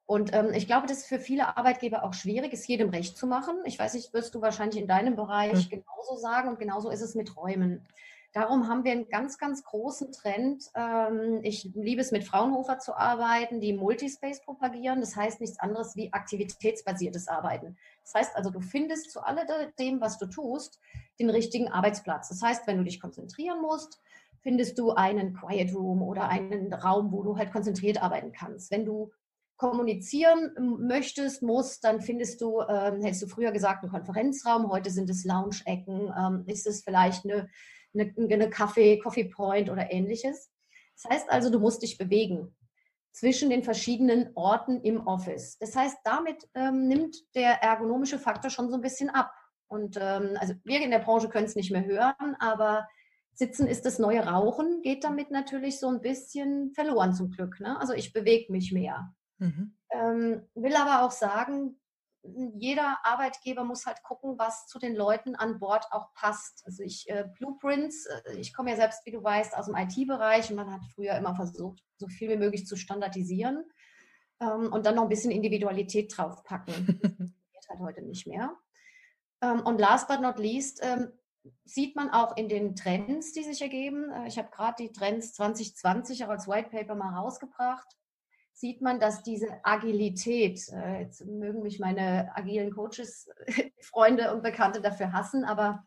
Und 0.06 0.36
ähm, 0.36 0.52
ich 0.54 0.68
glaube, 0.68 0.88
das 0.88 1.00
ist 1.00 1.08
für 1.08 1.20
viele 1.20 1.58
Arbeitgeber 1.58 2.04
auch 2.04 2.14
schwierig, 2.14 2.54
es 2.54 2.68
jedem 2.68 2.90
recht 2.90 3.18
zu 3.18 3.26
machen. 3.26 3.56
Ich 3.66 3.80
weiß 3.80 3.96
nicht, 3.96 4.14
wirst 4.14 4.36
du 4.36 4.42
wahrscheinlich 4.42 4.80
in 4.80 4.88
deinem 4.88 5.16
Bereich 5.16 5.66
mhm. 5.66 5.70
genauso 5.70 6.18
sagen 6.18 6.50
und 6.50 6.60
genauso 6.60 6.92
ist 6.92 7.02
es 7.02 7.16
mit 7.16 7.36
Räumen. 7.36 7.88
Darum 8.34 8.70
haben 8.70 8.86
wir 8.86 8.94
einen 8.94 9.10
ganz, 9.10 9.38
ganz 9.38 9.64
großen 9.64 10.14
Trend. 10.14 10.64
Ähm, 10.74 11.42
ich 11.44 11.70
liebe 11.76 12.02
es, 12.02 12.12
mit 12.12 12.24
Fraunhofer 12.24 12.80
zu 12.80 12.96
arbeiten, 12.96 13.60
die 13.60 13.74
Multispace 13.74 14.42
propagieren. 14.42 15.02
Das 15.02 15.18
heißt 15.18 15.42
nichts 15.42 15.60
anderes 15.60 15.98
wie 15.98 16.14
aktivitätsbasiertes 16.14 17.28
Arbeiten. 17.28 17.78
Das 18.04 18.14
heißt 18.14 18.36
also, 18.38 18.50
du 18.50 18.62
findest 18.62 19.12
zu 19.12 19.22
alledem, 19.22 20.00
was 20.00 20.18
du 20.18 20.28
tust, 20.28 20.80
den 21.20 21.30
richtigen 21.30 21.68
Arbeitsplatz. 21.68 22.30
Das 22.30 22.42
heißt, 22.42 22.68
wenn 22.68 22.78
du 22.78 22.86
dich 22.86 23.02
konzentrieren 23.02 23.62
musst, 23.62 24.00
findest 24.40 24.80
du 24.80 24.92
einen 24.92 25.34
Quiet 25.34 25.76
Room 25.76 26.02
oder 26.02 26.30
einen 26.30 26.74
Raum, 26.74 27.12
wo 27.12 27.24
du 27.24 27.38
halt 27.38 27.52
konzentriert 27.52 28.02
arbeiten 28.02 28.32
kannst. 28.32 28.72
Wenn 28.72 28.86
du 28.86 29.12
kommunizieren 29.58 30.52
möchtest, 30.80 31.44
musst, 31.44 31.84
dann 31.84 32.02
findest 32.02 32.42
du, 32.42 32.62
ähm, 32.62 33.02
hättest 33.02 33.22
du 33.22 33.28
früher 33.28 33.52
gesagt, 33.52 33.84
einen 33.84 33.92
Konferenzraum, 33.92 34.72
heute 34.72 34.90
sind 34.90 35.08
es 35.10 35.24
Lounge-Ecken, 35.24 36.12
ähm, 36.18 36.44
ist 36.48 36.66
es 36.66 36.84
vielleicht 36.84 37.26
eine 37.26 37.48
eine, 37.94 38.14
eine 38.18 38.50
Kaffee, 38.50 39.00
Coffee 39.00 39.26
Point 39.26 39.70
oder 39.70 39.92
ähnliches. 39.92 40.52
Das 41.02 41.12
heißt 41.12 41.32
also, 41.32 41.50
du 41.50 41.60
musst 41.60 41.82
dich 41.82 41.98
bewegen 41.98 42.56
zwischen 43.12 43.50
den 43.50 43.64
verschiedenen 43.64 44.32
Orten 44.36 44.82
im 44.82 45.06
Office. 45.06 45.58
Das 45.60 45.76
heißt, 45.76 45.98
damit 46.04 46.48
ähm, 46.54 46.88
nimmt 46.88 47.16
der 47.36 47.62
ergonomische 47.62 48.20
Faktor 48.20 48.50
schon 48.50 48.70
so 48.70 48.76
ein 48.76 48.82
bisschen 48.82 49.10
ab. 49.10 49.34
Und 49.68 49.98
ähm, 50.00 50.38
also 50.40 50.54
wir 50.64 50.82
in 50.82 50.92
der 50.92 51.00
Branche 51.00 51.30
können 51.30 51.46
es 51.46 51.56
nicht 51.56 51.72
mehr 51.72 51.86
hören, 51.86 52.36
aber 52.40 52.88
Sitzen 53.34 53.68
ist 53.68 53.86
das 53.86 54.00
neue 54.00 54.26
Rauchen, 54.26 54.82
geht 54.82 55.04
damit 55.04 55.32
natürlich 55.32 55.80
so 55.80 55.88
ein 55.88 56.02
bisschen 56.02 56.74
verloren 56.74 57.14
zum 57.14 57.32
Glück. 57.32 57.60
Ne? 57.60 57.80
Also 57.80 57.94
ich 57.94 58.14
bewege 58.14 58.52
mich 58.52 58.72
mehr. 58.72 59.14
Mhm. 59.40 59.78
Ähm, 59.92 60.48
will 60.54 60.76
aber 60.76 61.06
auch 61.06 61.12
sagen, 61.12 61.81
jeder 62.24 62.98
Arbeitgeber 63.04 63.64
muss 63.64 63.86
halt 63.86 64.04
gucken, 64.04 64.38
was 64.38 64.68
zu 64.68 64.78
den 64.78 64.96
Leuten 64.96 65.36
an 65.36 65.60
Bord 65.60 65.86
auch 65.92 66.14
passt. 66.14 66.64
Also 66.66 66.84
ich, 66.84 67.10
äh, 67.10 67.26
Blueprints, 67.38 68.06
äh, 68.06 68.38
ich 68.38 68.54
komme 68.54 68.70
ja 68.70 68.76
selbst, 68.76 69.06
wie 69.06 69.12
du 69.12 69.24
weißt, 69.24 69.58
aus 69.58 69.66
dem 69.66 69.76
IT-Bereich 69.76 70.50
und 70.50 70.58
man 70.58 70.72
hat 70.72 70.82
früher 70.94 71.16
immer 71.16 71.36
versucht, 71.36 71.84
so 71.98 72.08
viel 72.08 72.30
wie 72.30 72.38
möglich 72.38 72.68
zu 72.68 72.76
standardisieren 72.76 73.64
ähm, 74.40 74.72
und 74.72 74.86
dann 74.86 74.96
noch 74.96 75.04
ein 75.04 75.10
bisschen 75.10 75.32
Individualität 75.32 76.16
draufpacken. 76.16 77.00
das 77.02 77.12
geht 77.54 77.70
halt 77.70 77.80
heute 77.80 78.02
nicht 78.04 78.28
mehr. 78.28 78.56
Ähm, 79.42 79.62
und 79.62 79.80
last 79.80 80.08
but 80.08 80.22
not 80.22 80.38
least 80.38 80.80
ähm, 80.84 81.12
sieht 81.66 81.96
man 81.96 82.12
auch 82.12 82.38
in 82.38 82.50
den 82.50 82.76
Trends, 82.76 83.34
die 83.34 83.44
sich 83.44 83.64
ergeben. 83.64 84.12
Äh, 84.12 84.28
ich 84.28 84.38
habe 84.38 84.52
gerade 84.52 84.84
die 84.84 84.92
Trends 84.92 85.34
2020 85.34 86.24
auch 86.26 86.30
als 86.30 86.48
White 86.48 86.70
Paper 86.70 86.94
mal 86.94 87.16
rausgebracht 87.16 87.98
sieht 88.54 88.82
man, 88.82 89.00
dass 89.00 89.24
diese 89.24 89.48
Agilität, 89.64 90.62
äh, 90.70 91.02
jetzt 91.02 91.26
mögen 91.26 91.62
mich 91.62 91.80
meine 91.80 92.36
agilen 92.36 92.72
Coaches, 92.72 93.28
Freunde 93.82 94.34
und 94.34 94.44
Bekannte 94.44 94.82
dafür 94.82 95.14
hassen, 95.14 95.46
aber 95.46 95.84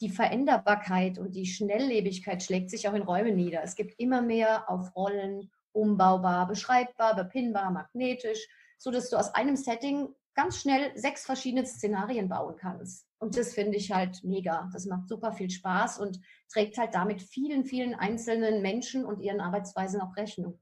die 0.00 0.10
Veränderbarkeit 0.10 1.18
und 1.18 1.34
die 1.34 1.46
Schnelllebigkeit 1.46 2.42
schlägt 2.42 2.70
sich 2.70 2.88
auch 2.88 2.94
in 2.94 3.02
Räumen 3.02 3.34
nieder. 3.34 3.62
Es 3.62 3.74
gibt 3.74 3.98
immer 3.98 4.22
mehr 4.22 4.70
auf 4.70 4.94
Rollen, 4.94 5.50
umbaubar, 5.72 6.46
beschreibbar, 6.46 7.16
bepinnbar, 7.16 7.70
magnetisch, 7.70 8.46
so 8.78 8.90
dass 8.90 9.10
du 9.10 9.16
aus 9.16 9.34
einem 9.34 9.56
Setting 9.56 10.08
ganz 10.34 10.60
schnell 10.60 10.96
sechs 10.96 11.26
verschiedene 11.26 11.66
Szenarien 11.66 12.28
bauen 12.28 12.54
kannst. 12.56 13.06
Und 13.18 13.36
das 13.36 13.54
finde 13.54 13.76
ich 13.76 13.90
halt 13.90 14.22
mega. 14.22 14.70
Das 14.72 14.86
macht 14.86 15.08
super 15.08 15.32
viel 15.32 15.50
Spaß 15.50 15.98
und 15.98 16.20
trägt 16.48 16.78
halt 16.78 16.94
damit 16.94 17.20
vielen, 17.20 17.64
vielen 17.64 17.94
einzelnen 17.94 18.62
Menschen 18.62 19.04
und 19.04 19.20
ihren 19.20 19.40
Arbeitsweisen 19.40 20.00
auch 20.00 20.16
Rechnung. 20.16 20.60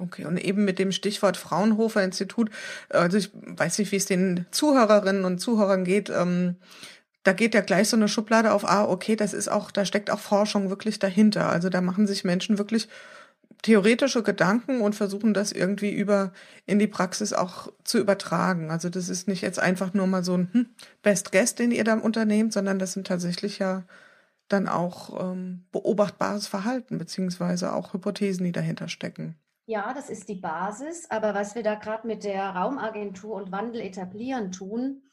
Okay, 0.00 0.24
und 0.24 0.38
eben 0.38 0.64
mit 0.64 0.78
dem 0.78 0.92
Stichwort 0.92 1.36
Fraunhofer 1.36 2.02
Institut, 2.02 2.50
also 2.88 3.18
ich 3.18 3.30
weiß 3.34 3.78
nicht, 3.78 3.92
wie 3.92 3.96
es 3.96 4.06
den 4.06 4.46
Zuhörerinnen 4.50 5.24
und 5.24 5.38
Zuhörern 5.40 5.84
geht, 5.84 6.08
ähm, 6.10 6.56
da 7.22 7.34
geht 7.34 7.54
ja 7.54 7.60
gleich 7.60 7.88
so 7.88 7.96
eine 7.96 8.08
Schublade 8.08 8.52
auf, 8.52 8.64
ah, 8.64 8.84
okay, 8.84 9.14
das 9.14 9.34
ist 9.34 9.48
auch, 9.48 9.70
da 9.70 9.84
steckt 9.84 10.10
auch 10.10 10.20
Forschung 10.20 10.70
wirklich 10.70 10.98
dahinter. 10.98 11.50
Also 11.50 11.68
da 11.68 11.82
machen 11.82 12.06
sich 12.06 12.24
Menschen 12.24 12.56
wirklich 12.56 12.88
theoretische 13.62 14.22
Gedanken 14.22 14.80
und 14.80 14.94
versuchen 14.94 15.34
das 15.34 15.52
irgendwie 15.52 15.90
über 15.90 16.32
in 16.64 16.78
die 16.78 16.86
Praxis 16.86 17.34
auch 17.34 17.70
zu 17.84 17.98
übertragen. 17.98 18.70
Also 18.70 18.88
das 18.88 19.10
ist 19.10 19.28
nicht 19.28 19.42
jetzt 19.42 19.58
einfach 19.58 19.92
nur 19.92 20.06
mal 20.06 20.24
so 20.24 20.34
ein 20.34 20.48
hm, 20.52 20.66
Best 21.02 21.30
Guest, 21.30 21.58
den 21.58 21.72
ihr 21.72 21.84
da 21.84 21.94
unternehmt, 21.94 22.54
sondern 22.54 22.78
das 22.78 22.94
sind 22.94 23.06
tatsächlich 23.06 23.58
ja 23.58 23.84
dann 24.48 24.66
auch 24.66 25.32
ähm, 25.32 25.64
beobachtbares 25.72 26.46
Verhalten 26.46 26.96
beziehungsweise 26.96 27.72
auch 27.74 27.92
Hypothesen, 27.92 28.44
die 28.44 28.52
dahinter 28.52 28.88
stecken. 28.88 29.36
Ja, 29.70 29.94
das 29.94 30.10
ist 30.10 30.28
die 30.28 30.34
Basis. 30.34 31.08
Aber 31.12 31.32
was 31.32 31.54
wir 31.54 31.62
da 31.62 31.76
gerade 31.76 32.04
mit 32.04 32.24
der 32.24 32.42
Raumagentur 32.42 33.36
und 33.36 33.52
Wandel 33.52 33.82
etablieren 33.82 34.50
tun, 34.50 35.04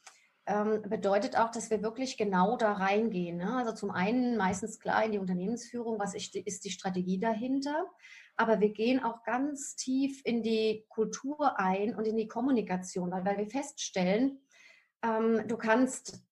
ähm, 0.46 0.82
bedeutet 0.82 1.38
auch, 1.38 1.52
dass 1.52 1.70
wir 1.70 1.80
wirklich 1.80 2.16
genau 2.16 2.56
da 2.56 2.72
reingehen. 2.72 3.36
Ne? 3.36 3.54
Also 3.54 3.70
zum 3.70 3.92
einen 3.92 4.36
meistens 4.36 4.80
klar 4.80 5.04
in 5.04 5.12
die 5.12 5.20
Unternehmensführung, 5.20 6.00
was 6.00 6.12
ist 6.12 6.34
die, 6.34 6.40
ist 6.40 6.64
die 6.64 6.72
Strategie 6.72 7.20
dahinter. 7.20 7.86
Aber 8.34 8.58
wir 8.58 8.70
gehen 8.70 9.00
auch 9.00 9.22
ganz 9.22 9.76
tief 9.76 10.22
in 10.24 10.42
die 10.42 10.84
Kultur 10.88 11.60
ein 11.60 11.94
und 11.94 12.08
in 12.08 12.16
die 12.16 12.26
Kommunikation, 12.26 13.12
weil, 13.12 13.24
weil 13.24 13.38
wir 13.38 13.46
feststellen, 13.46 14.40
ähm, 15.04 15.46
du 15.46 15.56
kannst 15.56 16.24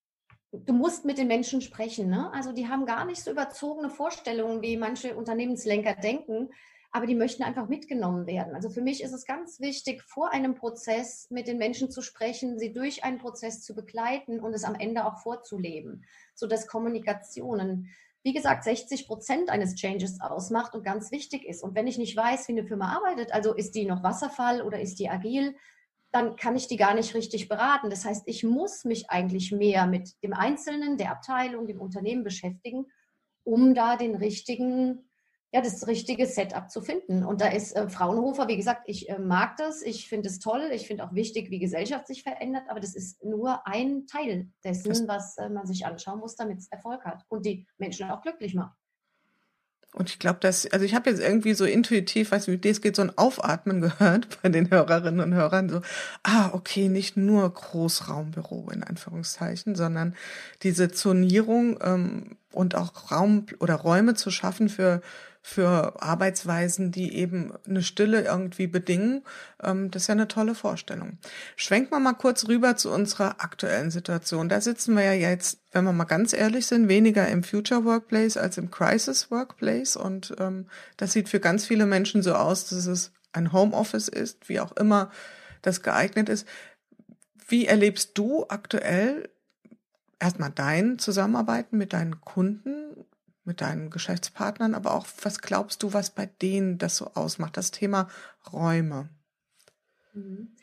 du 0.51 0.73
musst 0.73 1.05
mit 1.05 1.19
den 1.19 1.29
Menschen 1.29 1.61
sprechen. 1.61 2.11
Ne? 2.11 2.33
Also 2.33 2.51
die 2.51 2.67
haben 2.67 2.87
gar 2.87 3.05
nicht 3.05 3.23
so 3.23 3.31
überzogene 3.31 3.89
Vorstellungen, 3.89 4.63
wie 4.63 4.77
manche 4.77 5.15
Unternehmenslenker 5.15 5.95
denken, 5.95 6.51
aber 6.97 7.07
die 7.07 7.15
möchten 7.15 7.43
einfach 7.43 7.69
mitgenommen 7.69 8.27
werden. 8.27 8.55
Also 8.55 8.71
für 8.71 8.81
mich 8.81 9.03
ist 9.03 9.13
es 9.13 9.27
ganz 9.27 9.61
wichtig, 9.61 10.03
vor 10.03 10.33
einem 10.33 10.55
Prozess 10.55 11.27
mit 11.29 11.47
den 11.47 11.59
Menschen 11.59 11.91
zu 11.91 12.01
sprechen, 12.01 12.59
sie 12.59 12.73
durch 12.73 13.05
einen 13.05 13.19
Prozess 13.19 13.61
zu 13.61 13.75
begleiten 13.75 14.41
und 14.41 14.55
es 14.55 14.65
am 14.65 14.75
Ende 14.75 15.05
auch 15.05 15.19
vorzuleben, 15.19 16.07
sodass 16.35 16.67
Kommunikationen, 16.67 17.91
wie 18.23 18.33
gesagt, 18.33 18.65
60 18.65 19.07
Prozent 19.07 19.51
eines 19.51 19.75
Changes 19.75 20.23
ausmacht 20.23 20.75
und 20.75 20.85
ganz 20.85 21.13
wichtig 21.13 21.45
ist. 21.45 21.63
Und 21.63 21.75
wenn 21.75 21.87
ich 21.87 21.99
nicht 21.99 22.17
weiß, 22.17 22.49
wie 22.49 22.53
eine 22.53 22.65
Firma 22.65 22.97
arbeitet, 22.97 23.31
also 23.31 23.53
ist 23.53 23.75
die 23.75 23.85
noch 23.85 24.03
Wasserfall 24.03 24.63
oder 24.63 24.81
ist 24.81 24.99
die 24.99 25.11
agil, 25.11 25.55
dann 26.13 26.37
kann 26.37 26.57
ich 26.57 26.67
die 26.67 26.79
gar 26.79 26.95
nicht 26.95 27.15
richtig 27.15 27.51
beraten. 27.51 27.91
Das 27.91 28.07
heißt, 28.07 28.23
ich 28.25 28.43
muss 28.43 28.87
mich 28.87 29.11
eigentlich 29.11 29.53
mehr 29.53 29.87
mit 29.87 30.15
dem 30.23 30.33
Einzelnen, 30.33 30.97
der 30.97 31.11
Abteilung, 31.11 31.67
dem 31.67 31.79
Unternehmen 31.83 32.25
beschäftigen, 32.25 32.87
um 33.45 33.75
da 33.75 33.97
den 33.97 34.15
richtigen 34.15 35.11
ja, 35.53 35.61
das 35.61 35.87
richtige 35.87 36.27
Setup 36.27 36.71
zu 36.71 36.81
finden. 36.81 37.25
Und 37.25 37.41
da 37.41 37.49
ist 37.49 37.75
äh, 37.77 37.89
Fraunhofer, 37.89 38.49
wie 38.49 38.57
gesagt, 38.57 38.83
ich 38.87 39.09
äh, 39.09 39.19
mag 39.19 39.57
das, 39.57 39.83
ich 39.83 40.09
finde 40.09 40.29
es 40.29 40.39
toll, 40.39 40.71
ich 40.73 40.87
finde 40.87 41.05
auch 41.05 41.15
wichtig, 41.15 41.51
wie 41.51 41.59
Gesellschaft 41.59 42.07
sich 42.07 42.23
verändert, 42.23 42.65
aber 42.69 42.81
das 42.81 42.95
ist 42.95 43.23
nur 43.25 43.67
ein 43.67 44.07
Teil 44.07 44.49
dessen, 44.65 45.09
was 45.09 45.37
äh, 45.39 45.49
man 45.49 45.67
sich 45.67 45.87
anschauen 45.87 46.21
muss, 46.21 46.37
damit 46.37 46.59
es 46.59 46.69
Erfolg 46.69 47.05
hat 47.05 47.25
und 47.29 47.47
die 47.47 47.67
Menschen 47.79 48.11
auch 48.11 48.23
glücklich 48.23 48.55
macht. 48.55 48.77
Und 49.97 50.11
ich 50.11 50.19
glaube, 50.19 50.41
dass, 50.41 50.71
also 50.71 50.85
ich 50.85 50.95
habe 50.95 51.09
jetzt 51.09 51.23
irgendwie 51.23 51.55
so 51.55 51.65
intuitiv, 51.65 52.31
weiß 52.31 52.49
nicht, 52.49 52.63
wie 52.63 52.69
das 52.69 52.83
geht, 52.83 52.97
so 52.97 53.03
ein 53.03 53.17
Aufatmen 53.17 53.81
gehört 53.81 54.43
bei 54.43 54.51
den 54.51 54.71
Hörerinnen 54.71 55.21
und 55.21 55.33
Hörern. 55.33 55.71
So, 55.71 55.81
ah, 56.23 56.51
okay, 56.53 56.89
nicht 56.89 57.17
nur 57.17 57.49
Großraumbüro 57.49 58.69
in 58.71 58.83
Anführungszeichen, 58.83 59.75
sondern 59.75 60.15
diese 60.63 60.91
Zonierung 60.91 61.79
ähm, 61.83 62.37
und 62.53 62.75
auch 62.75 63.11
Raum 63.11 63.47
oder 63.59 63.77
Räume 63.77 64.13
zu 64.13 64.31
schaffen 64.31 64.69
für 64.69 65.01
für 65.49 66.03
Arbeitsweisen, 66.03 66.91
die 66.91 67.15
eben 67.15 67.53
eine 67.69 67.85
Stille 67.85 68.25
irgendwie 68.25 68.67
bedingen. 68.67 69.23
Ähm, 69.63 69.93
das 69.93 70.03
ist 70.03 70.09
ja 70.09 70.15
eine 70.15 70.27
tolle 70.27 70.57
Vorstellung. 70.57 71.19
Schwenken 71.55 71.93
wir 71.93 72.01
mal 72.01 72.15
kurz 72.15 72.49
rüber 72.49 72.75
zu 72.75 72.91
unserer 72.91 73.41
aktuellen 73.41 73.93
Situation. 73.93 74.49
Da 74.49 74.61
sitzen 74.61 74.97
wir 74.97 75.05
ja 75.05 75.13
jetzt, 75.13 75.61
wenn 75.71 75.85
wir 75.85 75.93
mal 75.93 76.03
ganz 76.03 76.33
ehrlich 76.33 76.67
sind, 76.67 76.89
weniger 76.89 77.29
im 77.29 77.45
Future 77.45 77.85
Workplace 77.85 78.37
als 78.37 78.59
im 78.59 78.73
Crisis 78.73 79.31
Workplace. 79.31 79.97
Und 79.97 80.35
ähm, 80.41 80.67
das 80.97 81.13
sieht 81.13 81.29
für 81.29 81.39
ganz 81.39 81.65
viele 81.65 81.87
Menschen 81.87 82.23
so 82.23 82.35
aus, 82.35 82.69
dass 82.69 82.87
es 82.87 83.13
ein 83.33 83.53
Homeoffice 83.53 84.09
ist, 84.09 84.49
wie 84.49 84.59
auch 84.59 84.73
immer 84.73 85.13
das 85.63 85.81
geeignet 85.81 86.29
ist. 86.29 86.45
Wie 87.47 87.67
erlebst 87.67 88.19
du 88.19 88.47
aktuell 88.49 89.29
erstmal 90.19 90.51
dein 90.51 90.99
Zusammenarbeiten 90.99 91.79
mit 91.79 91.93
deinen 91.93 92.21
Kunden? 92.21 93.07
Mit 93.47 93.61
deinen 93.61 93.91
Geschäftspartnern, 93.91 94.75
aber 94.75 94.95
auch, 94.95 95.07
was 95.23 95.41
glaubst 95.41 95.83
du, 95.83 95.93
was 95.93 96.11
bei 96.11 96.27
denen 96.27 96.79
das 96.79 96.97
so 96.97 97.13
ausmacht, 97.15 97.57
das 97.57 97.71
Thema 97.71 98.09
Räume? 98.53 99.09
Mhm. 100.13 100.57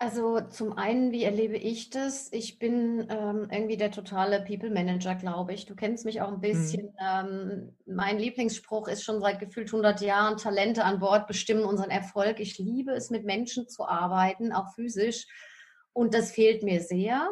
Also 0.00 0.40
zum 0.42 0.78
einen, 0.78 1.10
wie 1.10 1.24
erlebe 1.24 1.56
ich 1.56 1.90
das? 1.90 2.32
Ich 2.32 2.60
bin 2.60 3.08
ähm, 3.10 3.48
irgendwie 3.50 3.76
der 3.76 3.90
totale 3.90 4.44
People 4.44 4.70
Manager, 4.70 5.16
glaube 5.16 5.52
ich. 5.54 5.66
Du 5.66 5.74
kennst 5.74 6.04
mich 6.04 6.20
auch 6.20 6.28
ein 6.28 6.40
bisschen. 6.40 6.86
Mhm. 6.86 6.94
Ähm, 7.04 7.76
mein 7.84 8.16
Lieblingsspruch 8.16 8.86
ist 8.86 9.02
schon 9.02 9.20
seit 9.20 9.40
gefühlt 9.40 9.66
100 9.66 10.00
Jahren, 10.00 10.36
Talente 10.36 10.84
an 10.84 11.00
Bord 11.00 11.26
bestimmen 11.26 11.64
unseren 11.64 11.90
Erfolg. 11.90 12.38
Ich 12.38 12.58
liebe 12.58 12.92
es, 12.92 13.10
mit 13.10 13.24
Menschen 13.24 13.68
zu 13.68 13.88
arbeiten, 13.88 14.52
auch 14.52 14.72
physisch. 14.72 15.26
Und 15.92 16.14
das 16.14 16.30
fehlt 16.30 16.62
mir 16.62 16.80
sehr. 16.80 17.28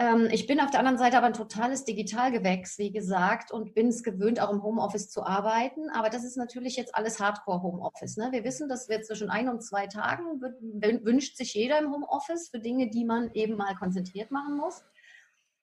Ähm, 0.00 0.28
ich 0.32 0.46
bin 0.46 0.60
auf 0.60 0.70
der 0.70 0.80
anderen 0.80 0.96
Seite 0.96 1.18
aber 1.18 1.26
ein 1.26 1.34
totales 1.34 1.84
Digitalgewächs, 1.84 2.78
wie 2.78 2.90
gesagt, 2.90 3.52
und 3.52 3.74
bin 3.74 3.88
es 3.88 4.02
gewöhnt, 4.02 4.40
auch 4.40 4.50
im 4.50 4.62
Homeoffice 4.62 5.10
zu 5.10 5.24
arbeiten. 5.24 5.90
Aber 5.90 6.08
das 6.08 6.24
ist 6.24 6.38
natürlich 6.38 6.76
jetzt 6.76 6.94
alles 6.94 7.20
Hardcore-Homeoffice. 7.20 8.16
Ne? 8.16 8.28
Wir 8.32 8.42
wissen, 8.42 8.70
dass 8.70 8.88
wir 8.88 9.02
zwischen 9.02 9.28
ein 9.28 9.50
und 9.50 9.62
zwei 9.62 9.86
Tagen 9.86 10.40
wünscht 10.40 11.36
sich 11.36 11.52
jeder 11.52 11.78
im 11.78 11.92
Homeoffice 11.92 12.48
für 12.48 12.60
Dinge, 12.60 12.88
die 12.88 13.04
man 13.04 13.30
eben 13.34 13.56
mal 13.56 13.74
konzentriert 13.74 14.30
machen 14.30 14.56
muss. 14.56 14.82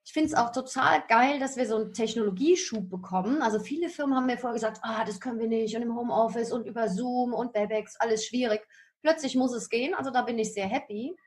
Ich 0.05 0.13
finde 0.13 0.27
es 0.27 0.35
auch 0.35 0.51
total 0.51 1.03
geil, 1.09 1.39
dass 1.39 1.57
wir 1.57 1.65
so 1.65 1.75
einen 1.75 1.93
Technologieschub 1.93 2.91
bekommen. 2.91 3.41
Also 3.41 3.59
viele 3.59 3.89
Firmen 3.89 4.15
haben 4.15 4.27
mir 4.27 4.37
vorher 4.37 4.53
gesagt, 4.53 4.79
ah, 4.83 5.03
das 5.03 5.19
können 5.19 5.39
wir 5.39 5.47
nicht 5.47 5.75
und 5.75 5.81
im 5.81 5.97
Homeoffice 5.97 6.51
und 6.51 6.67
über 6.67 6.89
Zoom 6.89 7.33
und 7.33 7.55
Webex, 7.55 7.95
alles 7.99 8.23
schwierig. 8.23 8.61
Plötzlich 9.01 9.35
muss 9.35 9.53
es 9.53 9.67
gehen. 9.67 9.95
Also 9.95 10.11
da 10.11 10.21
bin 10.21 10.37
ich 10.37 10.53
sehr 10.53 10.67
happy. 10.67 11.17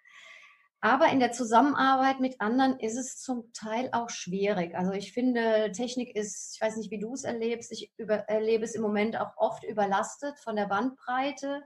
Aber 0.82 1.08
in 1.08 1.20
der 1.20 1.32
Zusammenarbeit 1.32 2.20
mit 2.20 2.40
anderen 2.40 2.78
ist 2.78 2.96
es 2.96 3.18
zum 3.18 3.52
Teil 3.52 3.90
auch 3.92 4.08
schwierig. 4.08 4.74
Also 4.74 4.92
ich 4.92 5.12
finde, 5.12 5.72
Technik 5.72 6.16
ist, 6.16 6.54
ich 6.54 6.60
weiß 6.60 6.76
nicht, 6.76 6.90
wie 6.90 6.98
du 6.98 7.12
es 7.12 7.24
erlebst, 7.24 7.70
ich 7.70 7.92
über, 7.98 8.16
erlebe 8.28 8.64
es 8.64 8.74
im 8.74 8.80
Moment 8.80 9.18
auch 9.20 9.36
oft 9.36 9.62
überlastet 9.64 10.38
von 10.38 10.56
der 10.56 10.66
Bandbreite, 10.66 11.62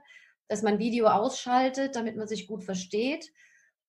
dass 0.49 0.63
man 0.63 0.79
Video 0.79 1.07
ausschaltet, 1.07 1.95
damit 1.95 2.17
man 2.17 2.27
sich 2.27 2.45
gut 2.45 2.65
versteht. 2.65 3.31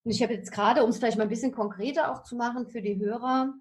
Und 0.04 0.12
ich 0.12 0.22
habe 0.22 0.34
jetzt 0.34 0.52
gerade, 0.52 0.84
um 0.84 0.90
es 0.90 0.98
vielleicht 0.98 1.18
mal 1.18 1.24
ein 1.24 1.28
bisschen 1.28 1.52
konkreter 1.52 2.12
auch 2.12 2.22
zu 2.22 2.36
machen 2.36 2.68
für 2.68 2.80
die 2.80 2.96
Hörer, 2.96 3.52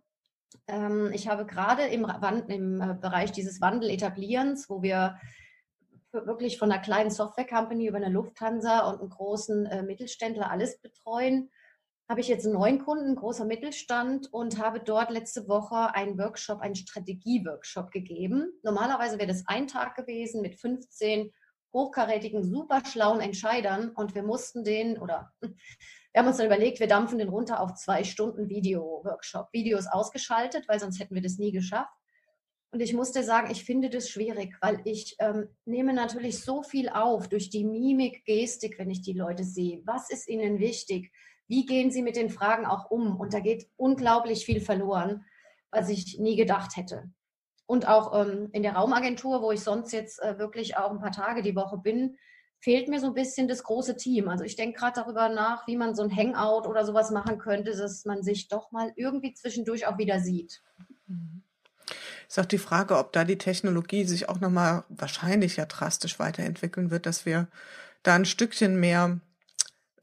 ähm, 0.68 1.12
ich 1.14 1.28
habe 1.28 1.46
gerade 1.46 1.84
im, 1.88 2.06
im 2.48 2.82
äh, 2.82 2.94
Bereich 2.94 3.32
dieses 3.32 3.62
Wandeletablierens, 3.62 4.70
wo 4.70 4.82
wir 4.82 5.18
wirklich 6.26 6.58
von 6.58 6.72
einer 6.72 6.82
kleinen 6.82 7.12
Software-Company 7.12 7.88
über 7.88 7.98
eine 7.98 8.10
Lufthansa 8.10 8.90
und 8.90 9.00
einen 9.00 9.10
großen 9.10 9.66
äh, 9.66 9.84
Mittelständler 9.84 10.50
alles 10.50 10.80
betreuen, 10.82 11.52
habe 12.08 12.22
ich 12.22 12.28
jetzt 12.28 12.46
einen 12.46 12.54
neuen 12.54 12.80
Kunden, 12.80 13.16
großer 13.16 13.46
Mittelstand 13.46 14.32
und 14.32 14.60
habe 14.60 14.80
dort 14.80 15.10
letzte 15.10 15.48
Woche 15.48 15.94
einen 15.96 16.18
Workshop, 16.20 16.62
einen 16.62 16.76
Strategie-Workshop 16.76 17.92
gegeben. 17.92 18.52
Normalerweise 18.64 19.18
wäre 19.18 19.28
das 19.28 19.44
ein 19.48 19.68
Tag 19.68 19.96
gewesen 19.96 20.42
mit 20.42 20.56
15 20.56 21.32
hochkarätigen, 21.74 22.44
super 22.44 22.82
schlauen 22.86 23.20
Entscheidern 23.20 23.90
und 23.90 24.16
wir 24.16 24.24
mussten 24.24 24.64
den 24.64 24.98
oder 24.98 25.34
wir 25.42 26.22
haben 26.22 26.28
uns 26.28 26.38
dann 26.38 26.46
überlegt, 26.46 26.80
wir 26.80 26.88
dampfen 26.88 27.18
den 27.18 27.30
runter 27.30 27.60
auf 27.60 27.74
zwei 27.74 28.04
Stunden 28.04 28.50
Video-Workshop. 28.50 29.50
Videos 29.51 29.88
ausgeschaltet, 29.88 30.68
weil 30.70 30.80
sonst 30.80 31.00
hätten 31.00 31.16
wir 31.16 31.22
das 31.22 31.38
nie 31.38 31.51
geschafft. 31.51 31.92
Und 32.72 32.82
ich 32.82 32.94
musste 32.94 33.24
sagen, 33.24 33.50
ich 33.51 33.64
finde 33.64 33.90
das 33.90 34.10
schwierig, 34.10 34.56
weil 34.60 34.82
ich 34.84 35.16
ähm, 35.20 35.48
nehme 35.66 35.94
natürlich 35.94 36.44
so 36.44 36.62
viel 36.62 36.90
auf 36.90 37.30
durch 37.30 37.50
die 37.50 37.64
Mimik, 37.64 38.25
Gestik, 38.25 38.78
wenn 38.78 38.90
ich 38.90 39.01
die 39.01 39.14
Leute 39.14 39.44
sehe. 39.44 39.82
Was 39.86 40.10
ist 40.10 40.28
ihnen 40.28 40.60
wichtig? 40.60 41.12
Wie 41.48 41.66
gehen 41.66 41.92
sie 41.92 42.01
mit 42.01 42.16
den 42.16 42.30
Fragen 42.30 42.66
auch 42.66 42.92
um? 42.92 43.18
Und 43.20 43.34
da 43.34 43.40
geht 43.40 43.70
unglaublich 43.78 44.46
viel 44.46 44.60
verloren, 44.60 45.25
was 45.72 45.90
ich 45.90 46.20
nie 46.20 46.36
gedacht 46.36 46.75
hätte. 46.75 47.10
Und 47.66 47.88
auch 47.88 48.20
ähm, 48.20 48.50
in 48.51 48.64
der 48.64 48.75
Raumagentur, 48.75 49.42
wo 49.42 49.51
ich 49.51 49.62
sonst 49.62 49.92
jetzt 49.92 50.22
äh, 50.22 50.38
wirklich 50.38 50.78
auch 50.78 50.92
ein 50.92 51.00
paar 51.00 51.12
Tage 51.12 51.42
die 51.42 51.56
Woche 51.56 51.78
bin, 51.78 52.18
fehlt 52.60 52.90
mir 52.90 53.00
so 53.00 53.08
ein 53.08 53.14
bisschen 53.14 53.48
das 53.48 53.64
große 53.64 53.96
Team. 53.96 54.28
Also 54.28 54.44
ich 54.44 54.56
denke 54.56 54.80
gerade 54.80 55.01
darüber 55.01 55.30
nach, 55.30 55.68
wie 55.68 55.78
man 55.78 55.96
so 55.96 56.04
ein 56.04 56.16
Hangout 56.16 56.68
oder 56.68 56.84
sowas 56.84 57.12
machen 57.12 57.38
könnte, 57.38 57.75
dass 57.75 58.06
man 58.06 58.24
sich 58.24 58.48
doch 58.48 58.72
mal 58.72 58.92
irgendwie 58.96 59.34
zwischendurch 59.34 59.88
auch 59.88 59.98
wieder 59.98 60.20
sieht. 60.20 60.62
Mhm. 61.08 61.45
Ist 62.27 62.40
auch 62.40 62.46
die 62.46 62.57
Frage, 62.57 62.98
ob 62.98 63.14
da 63.14 63.24
die 63.24 63.38
Technologie 63.38 64.05
sich 64.05 64.29
auch 64.29 64.40
nochmal 64.40 64.83
wahrscheinlich 64.90 65.57
ja 65.57 65.66
drastisch 65.66 66.20
weiterentwickeln 66.20 66.92
wird, 66.92 67.05
dass 67.05 67.25
wir 67.25 67.48
da 68.03 68.16
ein 68.16 68.25
Stückchen 68.25 68.79
mehr 68.79 69.20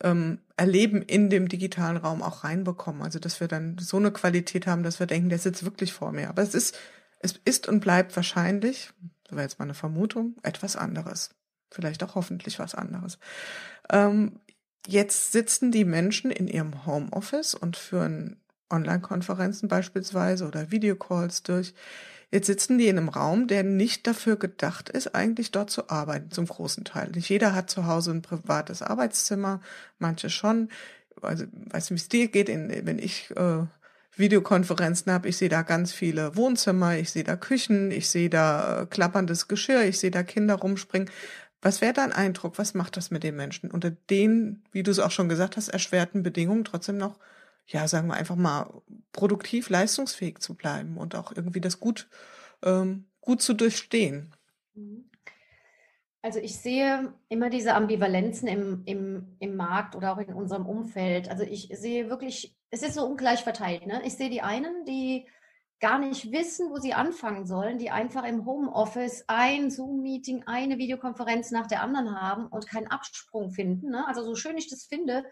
ähm, 0.03 0.39
Erleben 0.57 1.03
in 1.03 1.31
dem 1.31 1.49
digitalen 1.49 1.97
Raum 1.97 2.23
auch 2.23 2.45
reinbekommen. 2.45 3.03
Also 3.03 3.19
dass 3.19 3.41
wir 3.41 3.49
dann 3.49 3.79
so 3.79 3.97
eine 3.97 4.13
Qualität 4.13 4.67
haben, 4.67 4.83
dass 4.83 5.01
wir 5.01 5.07
denken, 5.07 5.29
der 5.29 5.39
sitzt 5.39 5.65
wirklich 5.65 5.93
vor 5.93 6.13
mir. 6.13 6.29
Aber 6.29 6.43
es 6.43 6.55
ist, 6.55 6.79
es 7.21 7.35
ist 7.45 7.69
und 7.69 7.81
bleibt 7.81 8.15
wahrscheinlich, 8.15 8.91
das 9.25 9.33
wäre 9.33 9.43
jetzt 9.43 9.59
mal 9.59 9.65
eine 9.65 9.75
Vermutung, 9.75 10.37
etwas 10.43 10.77
anderes. 10.77 11.31
Vielleicht 11.71 12.03
auch 12.03 12.15
hoffentlich 12.15 12.59
was 12.59 12.75
anderes. 12.75 13.19
Ähm, 13.91 14.41
jetzt 14.87 15.33
sitzen 15.33 15.73
die 15.73 15.85
Menschen 15.85 16.31
in 16.31 16.49
ihrem 16.49 16.85
Homeoffice 16.87 17.55
und 17.55 17.77
führen 17.77 18.37
Online-Konferenzen 18.71 19.69
beispielsweise 19.69 20.47
oder 20.47 20.71
Videocalls 20.71 21.43
durch. 21.43 21.75
Jetzt 22.33 22.47
sitzen 22.47 22.79
die 22.79 22.89
in 22.89 22.97
einem 22.97 23.11
Raum, 23.11 23.47
der 23.47 23.63
nicht 23.63 24.07
dafür 24.07 24.37
gedacht 24.37 24.89
ist, 24.89 25.15
eigentlich 25.15 25.51
dort 25.51 25.69
zu 25.69 25.91
arbeiten, 25.91 26.31
zum 26.31 26.47
großen 26.47 26.83
Teil. 26.83 27.11
Nicht 27.11 27.29
jeder 27.29 27.55
hat 27.55 27.69
zu 27.69 27.87
Hause 27.87 28.11
ein 28.13 28.23
privates 28.23 28.81
Arbeitszimmer, 28.81 29.61
manche 29.99 30.31
schon. 30.31 30.71
Also, 31.21 31.45
weißt 31.67 31.91
du, 31.91 31.95
wie 31.95 31.99
es 31.99 32.09
dir 32.09 32.29
geht, 32.29 32.49
in, 32.49 32.87
wenn 32.87 32.99
ich 32.99 33.31
äh, 33.37 33.67
Videokonferenzen 34.17 35.13
habe, 35.13 35.29
ich 35.29 35.37
sehe 35.37 35.51
da 35.51 35.61
ganz 35.61 35.93
viele 35.93 36.35
Wohnzimmer, 36.35 36.97
ich 36.97 37.11
sehe 37.11 37.23
da 37.25 37.37
Küchen, 37.37 37.91
ich 37.91 38.09
sehe 38.09 38.31
da 38.31 38.81
äh, 38.81 38.87
klapperndes 38.87 39.47
Geschirr, 39.47 39.83
ich 39.83 39.99
sehe 39.99 40.11
da 40.11 40.23
Kinder 40.23 40.55
rumspringen. 40.55 41.11
Was 41.61 41.83
wäre 41.83 41.93
dein 41.93 42.13
Eindruck? 42.13 42.57
Was 42.57 42.73
macht 42.73 42.97
das 42.97 43.11
mit 43.11 43.25
den 43.25 43.37
Menschen? 43.37 43.71
Unter 43.71 43.91
den, 43.91 44.63
wie 44.73 44.83
du 44.83 44.91
es 44.91 45.01
auch 45.01 45.11
schon 45.11 45.29
gesagt 45.29 45.59
hast, 45.59 45.69
erschwerten 45.69 46.23
Bedingungen 46.23 46.65
trotzdem 46.65 46.97
noch 46.97 47.19
ja, 47.67 47.89
sagen 47.89 48.09
wir 48.09 48.15
einfach 48.15 48.37
mal, 48.37 48.83
produktiv, 49.13 49.71
leistungsfähig 49.71 50.39
zu 50.39 50.55
bleiben 50.55 50.97
und 50.97 51.15
auch 51.15 51.33
irgendwie 51.35 51.61
das 51.61 51.81
gut, 51.81 52.09
ähm, 52.63 53.07
gut 53.21 53.43
zu 53.43 53.55
durchstehen. 53.55 54.35
Mhm. 54.75 55.09
Also 56.25 56.39
ich 56.39 56.57
sehe 56.57 57.13
immer 57.29 57.51
diese 57.51 57.75
Ambivalenzen 57.75 58.47
im, 58.47 58.83
im, 58.85 59.37
im 59.41 59.57
Markt 59.57 59.97
oder 59.97 60.13
auch 60.13 60.19
in 60.19 60.33
unserem 60.33 60.67
Umfeld. 60.67 61.29
Also 61.29 61.43
ich 61.43 61.69
sehe 61.73 62.09
wirklich, 62.09 62.57
es 62.71 62.83
ist 62.83 62.95
so 62.95 63.05
ungleich 63.05 63.43
verteilt. 63.43 63.87
Ne? 63.87 64.03
Ich 64.05 64.15
sehe 64.15 64.31
die 64.31 64.41
einen, 64.41 64.85
die 64.85 65.27
gar 65.83 65.99
nicht 65.99 66.31
wissen, 66.31 66.71
wo 66.71 66.79
sie 66.79 66.95
anfangen 66.95 67.45
sollen, 67.45 67.77
die 67.77 67.91
einfach 67.91 68.23
im 68.23 68.47
Homeoffice 68.47 69.25
ein 69.27 69.69
Zoom-Meeting, 69.69 70.45
eine 70.47 70.79
Videokonferenz 70.79 71.51
nach 71.51 71.67
der 71.67 71.83
anderen 71.83 72.21
haben 72.21 72.47
und 72.47 72.69
keinen 72.69 72.87
Absprung 72.87 73.51
finden. 73.51 73.91
Ne? 73.91 74.07
Also 74.07 74.23
so 74.23 74.37
schön 74.37 74.57
ich 74.57 74.71
das 74.71 74.85
finde, 74.85 75.25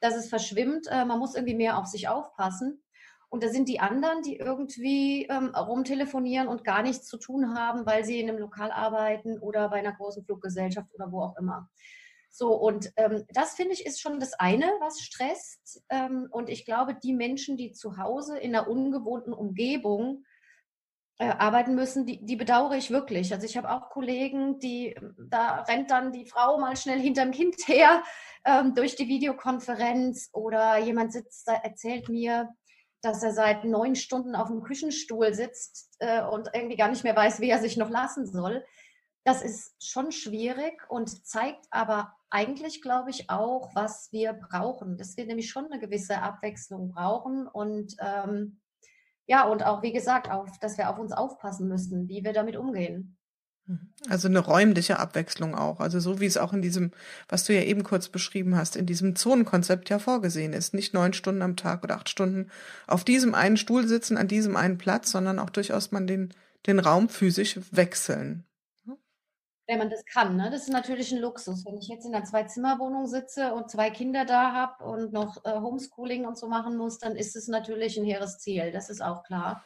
dass 0.00 0.16
es 0.16 0.30
verschwimmt, 0.30 0.86
äh, 0.90 1.04
man 1.04 1.18
muss 1.18 1.34
irgendwie 1.34 1.54
mehr 1.54 1.76
auf 1.76 1.86
sich 1.86 2.08
aufpassen. 2.08 2.82
Und 3.28 3.44
da 3.44 3.50
sind 3.50 3.68
die 3.68 3.80
anderen, 3.80 4.22
die 4.22 4.36
irgendwie 4.36 5.26
ähm, 5.26 5.54
rumtelefonieren 5.54 6.48
und 6.48 6.64
gar 6.64 6.82
nichts 6.82 7.06
zu 7.06 7.18
tun 7.18 7.54
haben, 7.54 7.84
weil 7.84 8.02
sie 8.06 8.18
in 8.18 8.30
einem 8.30 8.38
Lokal 8.38 8.72
arbeiten 8.72 9.38
oder 9.38 9.68
bei 9.68 9.76
einer 9.76 9.92
großen 9.92 10.24
Fluggesellschaft 10.24 10.88
oder 10.94 11.12
wo 11.12 11.20
auch 11.20 11.36
immer. 11.36 11.68
So, 12.38 12.54
und 12.54 12.92
ähm, 12.94 13.24
das 13.30 13.54
finde 13.54 13.72
ich 13.72 13.84
ist 13.84 14.00
schon 14.00 14.20
das 14.20 14.32
eine, 14.34 14.66
was 14.78 15.00
stresst. 15.00 15.82
Ähm, 15.88 16.28
und 16.30 16.48
ich 16.48 16.64
glaube, 16.64 16.94
die 16.94 17.12
Menschen, 17.12 17.56
die 17.56 17.72
zu 17.72 17.96
Hause 17.96 18.38
in 18.38 18.54
einer 18.54 18.68
ungewohnten 18.68 19.32
Umgebung 19.32 20.22
äh, 21.18 21.30
arbeiten 21.30 21.74
müssen, 21.74 22.06
die, 22.06 22.24
die 22.24 22.36
bedauere 22.36 22.76
ich 22.76 22.92
wirklich. 22.92 23.32
Also 23.32 23.44
ich 23.44 23.56
habe 23.56 23.72
auch 23.72 23.90
Kollegen, 23.90 24.60
die, 24.60 24.94
da 25.18 25.62
rennt 25.62 25.90
dann 25.90 26.12
die 26.12 26.26
Frau 26.26 26.58
mal 26.58 26.76
schnell 26.76 27.00
hinterm 27.00 27.32
Kind 27.32 27.56
her 27.66 28.04
ähm, 28.44 28.72
durch 28.76 28.94
die 28.94 29.08
Videokonferenz 29.08 30.30
oder 30.32 30.78
jemand 30.78 31.12
sitzt 31.12 31.48
erzählt 31.48 32.08
mir, 32.08 32.50
dass 33.02 33.20
er 33.24 33.32
seit 33.32 33.64
neun 33.64 33.96
Stunden 33.96 34.36
auf 34.36 34.46
dem 34.46 34.62
Küchenstuhl 34.62 35.34
sitzt 35.34 35.96
äh, 35.98 36.22
und 36.22 36.50
irgendwie 36.54 36.76
gar 36.76 36.88
nicht 36.88 37.02
mehr 37.02 37.16
weiß, 37.16 37.40
wie 37.40 37.50
er 37.50 37.58
sich 37.58 37.76
noch 37.76 37.90
lassen 37.90 38.28
soll. 38.28 38.64
Das 39.28 39.42
ist 39.42 39.74
schon 39.78 40.10
schwierig 40.10 40.88
und 40.88 41.26
zeigt 41.26 41.66
aber 41.70 42.14
eigentlich, 42.30 42.80
glaube 42.80 43.10
ich, 43.10 43.28
auch, 43.28 43.74
was 43.74 44.10
wir 44.10 44.32
brauchen. 44.32 44.96
Dass 44.96 45.18
wir 45.18 45.26
nämlich 45.26 45.50
schon 45.50 45.66
eine 45.66 45.78
gewisse 45.78 46.22
Abwechslung 46.22 46.88
brauchen 46.88 47.46
und 47.46 47.94
ähm, 48.00 48.58
ja, 49.26 49.44
und 49.44 49.66
auch, 49.66 49.82
wie 49.82 49.92
gesagt, 49.92 50.30
auf, 50.30 50.58
dass 50.60 50.78
wir 50.78 50.88
auf 50.88 50.98
uns 50.98 51.12
aufpassen 51.12 51.68
müssen, 51.68 52.08
wie 52.08 52.24
wir 52.24 52.32
damit 52.32 52.56
umgehen. 52.56 53.18
Mhm. 53.66 53.92
Also 54.08 54.28
eine 54.28 54.38
räumliche 54.38 54.98
Abwechslung 54.98 55.54
auch. 55.54 55.80
Also 55.80 56.00
so 56.00 56.20
wie 56.20 56.26
es 56.26 56.38
auch 56.38 56.54
in 56.54 56.62
diesem, 56.62 56.92
was 57.28 57.44
du 57.44 57.52
ja 57.52 57.60
eben 57.60 57.82
kurz 57.82 58.08
beschrieben 58.08 58.56
hast, 58.56 58.76
in 58.76 58.86
diesem 58.86 59.14
Zonenkonzept 59.14 59.90
ja 59.90 59.98
vorgesehen 59.98 60.54
ist. 60.54 60.72
Nicht 60.72 60.94
neun 60.94 61.12
Stunden 61.12 61.42
am 61.42 61.54
Tag 61.54 61.84
oder 61.84 61.96
acht 61.96 62.08
Stunden 62.08 62.48
auf 62.86 63.04
diesem 63.04 63.34
einen 63.34 63.58
Stuhl 63.58 63.86
sitzen, 63.86 64.16
an 64.16 64.26
diesem 64.26 64.56
einen 64.56 64.78
Platz, 64.78 65.10
sondern 65.10 65.38
auch 65.38 65.50
durchaus 65.50 65.92
man 65.92 66.06
den, 66.06 66.32
den 66.66 66.78
Raum 66.78 67.10
physisch 67.10 67.60
wechseln. 67.70 68.47
Wenn 69.68 69.78
man 69.78 69.90
das 69.90 70.06
kann, 70.06 70.36
ne? 70.36 70.48
Das 70.50 70.62
ist 70.62 70.72
natürlich 70.72 71.12
ein 71.12 71.18
Luxus. 71.18 71.66
Wenn 71.66 71.76
ich 71.76 71.88
jetzt 71.88 72.06
in 72.06 72.14
einer 72.14 72.24
Zwei-Zimmer-Wohnung 72.24 73.06
sitze 73.06 73.52
und 73.52 73.70
zwei 73.70 73.90
Kinder 73.90 74.24
da 74.24 74.52
habe 74.52 74.82
und 74.82 75.12
noch 75.12 75.44
äh, 75.44 75.60
Homeschooling 75.60 76.24
und 76.24 76.38
so 76.38 76.48
machen 76.48 76.78
muss, 76.78 76.98
dann 76.98 77.16
ist 77.16 77.36
es 77.36 77.48
natürlich 77.48 77.98
ein 77.98 78.04
hehres 78.04 78.38
Ziel. 78.38 78.72
Das 78.72 78.88
ist 78.88 79.02
auch 79.02 79.24
klar. 79.24 79.62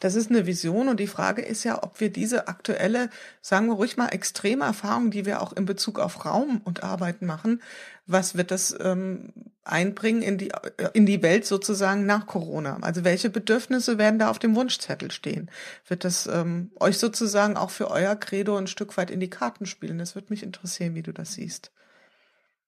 Das 0.00 0.14
ist 0.14 0.30
eine 0.30 0.46
Vision 0.46 0.88
und 0.88 1.00
die 1.00 1.06
Frage 1.06 1.42
ist 1.42 1.64
ja, 1.64 1.82
ob 1.82 2.00
wir 2.00 2.10
diese 2.10 2.48
aktuelle, 2.48 3.10
sagen 3.40 3.66
wir 3.66 3.74
ruhig 3.74 3.96
mal, 3.96 4.08
extreme 4.08 4.64
Erfahrung, 4.64 5.10
die 5.10 5.26
wir 5.26 5.42
auch 5.42 5.52
in 5.52 5.64
Bezug 5.64 5.98
auf 5.98 6.24
Raum 6.24 6.60
und 6.64 6.82
Arbeiten 6.82 7.26
machen, 7.26 7.60
was 8.06 8.36
wird 8.36 8.50
das 8.50 8.76
ähm, 8.80 9.32
einbringen 9.64 10.22
in 10.22 10.38
die, 10.38 10.50
äh, 10.50 10.90
in 10.92 11.06
die 11.06 11.22
Welt 11.22 11.46
sozusagen 11.46 12.06
nach 12.06 12.26
Corona? 12.26 12.78
Also 12.82 13.04
welche 13.04 13.30
Bedürfnisse 13.30 13.98
werden 13.98 14.18
da 14.18 14.30
auf 14.30 14.38
dem 14.38 14.54
Wunschzettel 14.54 15.10
stehen? 15.10 15.50
Wird 15.88 16.04
das 16.04 16.26
ähm, 16.26 16.70
euch 16.78 16.98
sozusagen 16.98 17.56
auch 17.56 17.70
für 17.70 17.90
euer 17.90 18.14
Credo 18.16 18.56
ein 18.56 18.66
Stück 18.66 18.96
weit 18.96 19.10
in 19.10 19.20
die 19.20 19.30
Karten 19.30 19.66
spielen? 19.66 19.98
Das 19.98 20.14
würde 20.14 20.28
mich 20.30 20.42
interessieren, 20.42 20.94
wie 20.94 21.02
du 21.02 21.12
das 21.12 21.34
siehst. 21.34 21.72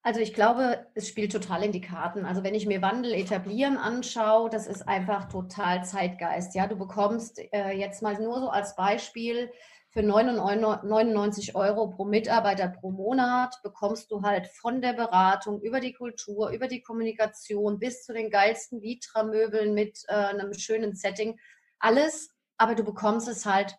Also 0.06 0.20
ich 0.20 0.34
glaube, 0.34 0.86
es 0.94 1.08
spielt 1.08 1.32
total 1.32 1.64
in 1.64 1.72
die 1.72 1.80
Karten. 1.80 2.26
Also 2.26 2.44
wenn 2.44 2.54
ich 2.54 2.64
mir 2.64 2.80
Wandel 2.80 3.12
etablieren 3.12 3.76
anschaue, 3.76 4.48
das 4.48 4.68
ist 4.68 4.86
einfach 4.86 5.26
total 5.26 5.84
Zeitgeist. 5.84 6.54
Ja, 6.54 6.68
du 6.68 6.76
bekommst 6.76 7.40
äh, 7.52 7.72
jetzt 7.72 8.02
mal 8.02 8.14
nur 8.22 8.38
so 8.38 8.48
als 8.48 8.76
Beispiel 8.76 9.50
für 9.90 10.04
99 10.04 11.56
Euro 11.56 11.90
pro 11.90 12.04
Mitarbeiter 12.04 12.68
pro 12.68 12.92
Monat 12.92 13.56
bekommst 13.64 14.12
du 14.12 14.22
halt 14.22 14.46
von 14.46 14.80
der 14.80 14.92
Beratung 14.92 15.60
über 15.60 15.80
die 15.80 15.92
Kultur, 15.92 16.50
über 16.50 16.68
die 16.68 16.82
Kommunikation 16.82 17.80
bis 17.80 18.04
zu 18.04 18.12
den 18.12 18.30
geilsten 18.30 18.82
Vitra-Möbeln 18.82 19.74
mit 19.74 20.04
äh, 20.06 20.12
einem 20.12 20.54
schönen 20.54 20.94
Setting 20.94 21.36
alles, 21.80 22.30
aber 22.58 22.76
du 22.76 22.84
bekommst 22.84 23.26
es 23.26 23.44
halt 23.44 23.76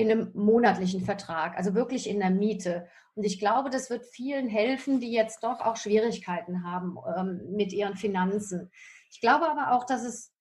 in 0.00 0.10
einem 0.10 0.30
monatlichen 0.34 1.04
Vertrag, 1.04 1.56
also 1.56 1.74
wirklich 1.74 2.08
in 2.08 2.18
der 2.18 2.30
Miete. 2.30 2.88
Und 3.14 3.24
ich 3.24 3.38
glaube, 3.38 3.70
das 3.70 3.90
wird 3.90 4.04
vielen 4.06 4.48
helfen, 4.48 5.00
die 5.00 5.12
jetzt 5.12 5.44
doch 5.44 5.60
auch 5.60 5.76
Schwierigkeiten 5.76 6.64
haben 6.64 6.96
ähm, 7.16 7.54
mit 7.54 7.72
ihren 7.72 7.96
Finanzen. 7.96 8.70
Ich 9.10 9.20
glaube 9.20 9.48
aber 9.48 9.72
auch, 9.72 9.84
dass 9.84 10.04
es 10.04 10.32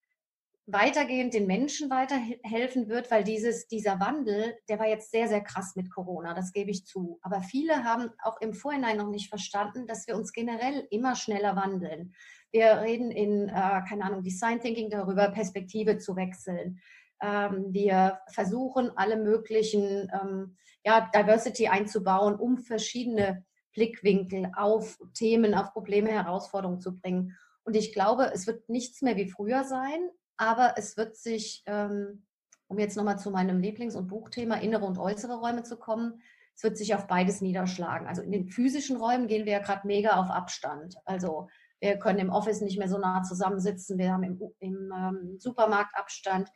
weitergehend 0.72 1.34
den 1.34 1.48
Menschen 1.48 1.90
weiterhelfen 1.90 2.90
wird, 2.90 3.10
weil 3.10 3.24
dieses, 3.24 3.68
dieser 3.68 4.00
Wandel, 4.00 4.56
der 4.68 4.80
war 4.80 4.88
jetzt 4.88 5.12
sehr, 5.12 5.28
sehr 5.28 5.42
krass 5.42 5.76
mit 5.76 5.92
Corona, 5.92 6.34
das 6.34 6.54
gebe 6.54 6.70
ich 6.70 6.86
zu. 6.86 7.20
Aber 7.22 7.42
viele 7.42 7.84
haben 7.84 8.12
auch 8.24 8.40
im 8.40 8.54
Vorhinein 8.54 8.98
noch 8.98 9.10
nicht 9.10 9.30
verstanden, 9.30 9.88
dass 9.88 10.08
wir 10.08 10.16
uns 10.16 10.32
generell 10.32 10.88
immer 10.92 11.16
schneller 11.16 11.56
wandeln. 11.56 12.14
Wir 12.52 12.82
reden 12.82 13.12
in, 13.12 13.50
äh, 13.50 13.82
keine 13.88 14.04
Ahnung, 14.04 14.24
Design 14.24 14.60
Thinking 14.60 14.90
darüber, 14.90 15.30
Perspektive 15.30 15.98
zu 15.98 16.16
wechseln. 16.16 16.80
Ähm, 17.22 17.68
wir 17.74 18.20
versuchen 18.32 18.92
alle 18.96 19.18
möglichen 19.18 20.10
ähm, 20.14 20.58
ja, 20.84 21.10
Diversity 21.14 21.68
einzubauen, 21.68 22.36
um 22.36 22.58
verschiedene 22.58 23.46
Blickwinkel 23.74 24.52
auf 24.56 24.98
Themen, 25.14 25.54
auf 25.54 25.74
Probleme, 25.74 26.10
Herausforderungen 26.10 26.82
zu 26.82 26.98
bringen. 26.98 27.38
Und 27.64 27.76
ich 27.76 27.94
glaube, 27.94 28.32
es 28.34 28.48
wird 28.48 28.68
nichts 28.70 29.02
mehr 29.02 29.16
wie 29.16 29.30
früher 29.30 29.64
sein, 29.64 30.10
aber 30.38 30.74
es 30.78 30.98
wird 30.98 31.16
sich, 31.16 31.64
ähm, 31.66 32.26
um 32.68 32.80
jetzt 32.80 32.96
nochmal 32.96 33.20
zu 33.20 33.32
meinem 33.32 33.60
Lieblings- 33.60 33.96
und 33.96 34.08
Buchthema 34.08 34.56
innere 34.56 34.86
und 34.86 34.98
äußere 34.98 35.40
Räume 35.40 35.64
zu 35.64 35.78
kommen, 35.78 36.22
es 36.56 36.64
wird 36.64 36.78
sich 36.78 36.94
auf 36.94 37.08
beides 37.08 37.42
niederschlagen. 37.42 38.08
Also 38.08 38.22
in 38.22 38.32
den 38.32 38.50
physischen 38.50 38.98
Räumen 38.98 39.28
gehen 39.28 39.46
wir 39.46 39.54
ja 39.54 39.60
gerade 39.60 39.88
mega 39.88 40.20
auf 40.20 40.30
Abstand. 40.30 40.96
Also 41.06 41.48
wir 41.80 41.98
können 41.98 42.20
im 42.20 42.30
Office 42.30 42.62
nicht 42.62 42.78
mehr 42.78 42.90
so 42.90 42.98
nah 42.98 43.24
zusammensitzen, 43.24 43.98
wir 43.98 44.12
haben 44.12 44.24
im, 44.24 44.42
im 44.60 45.40
Supermarkt 45.40 45.96
Abstand. 45.96 46.50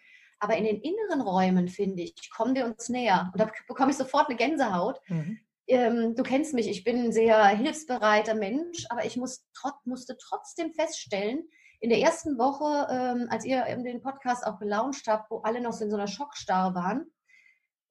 Aber 0.44 0.58
in 0.58 0.66
den 0.66 0.82
inneren 0.82 1.22
Räumen, 1.22 1.70
finde 1.70 2.04
ich, 2.04 2.30
kommen 2.30 2.54
wir 2.54 2.66
uns 2.66 2.90
näher. 2.90 3.30
Und 3.32 3.40
da 3.40 3.50
bekomme 3.66 3.92
ich 3.92 3.98
sofort 3.98 4.28
eine 4.28 4.36
Gänsehaut. 4.36 5.00
Mhm. 5.08 5.40
Ähm, 5.68 6.16
du 6.16 6.24
kennst 6.24 6.54
mich, 6.54 6.68
ich 6.68 6.84
bin 6.84 7.06
ein 7.06 7.12
sehr 7.14 7.48
hilfsbereiter 7.48 8.36
Mensch, 8.36 8.86
aber 8.90 9.06
ich 9.06 9.16
muss, 9.16 9.46
trot, 9.54 9.76
musste 9.86 10.18
trotzdem 10.18 10.74
feststellen, 10.74 11.48
in 11.80 11.90
der 11.90 12.00
ersten 12.00 12.38
Woche, 12.38 12.88
ähm, 12.92 13.28
als 13.30 13.46
ihr 13.46 13.64
den 13.64 14.02
Podcast 14.02 14.46
auch 14.46 14.60
gelauncht 14.60 15.08
habt, 15.08 15.32
wo 15.32 15.40
alle 15.40 15.62
noch 15.62 15.72
so 15.72 15.86
in 15.86 15.92
so 15.92 15.96
einer 15.96 16.08
Schockstarre 16.08 16.76
waren, 16.76 17.10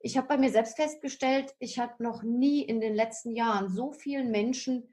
ich 0.05 0.19
habe 0.19 0.27
bei 0.27 0.37
mir 0.37 0.51
selbst 0.51 0.77
festgestellt, 0.77 1.55
ich 1.59 1.79
habe 1.79 2.03
noch 2.03 2.23
nie 2.23 2.61
in 2.62 2.81
den 2.81 2.95
letzten 2.95 3.31
Jahren 3.31 3.71
so 3.71 3.93
vielen 3.93 4.31
Menschen 4.31 4.93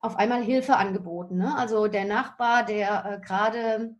auf 0.00 0.16
einmal 0.16 0.42
Hilfe 0.42 0.76
angeboten. 0.76 1.36
Ne? 1.36 1.56
Also 1.56 1.86
der 1.86 2.04
Nachbar, 2.04 2.64
der 2.64 3.04
äh, 3.04 3.20
gerade 3.24 3.96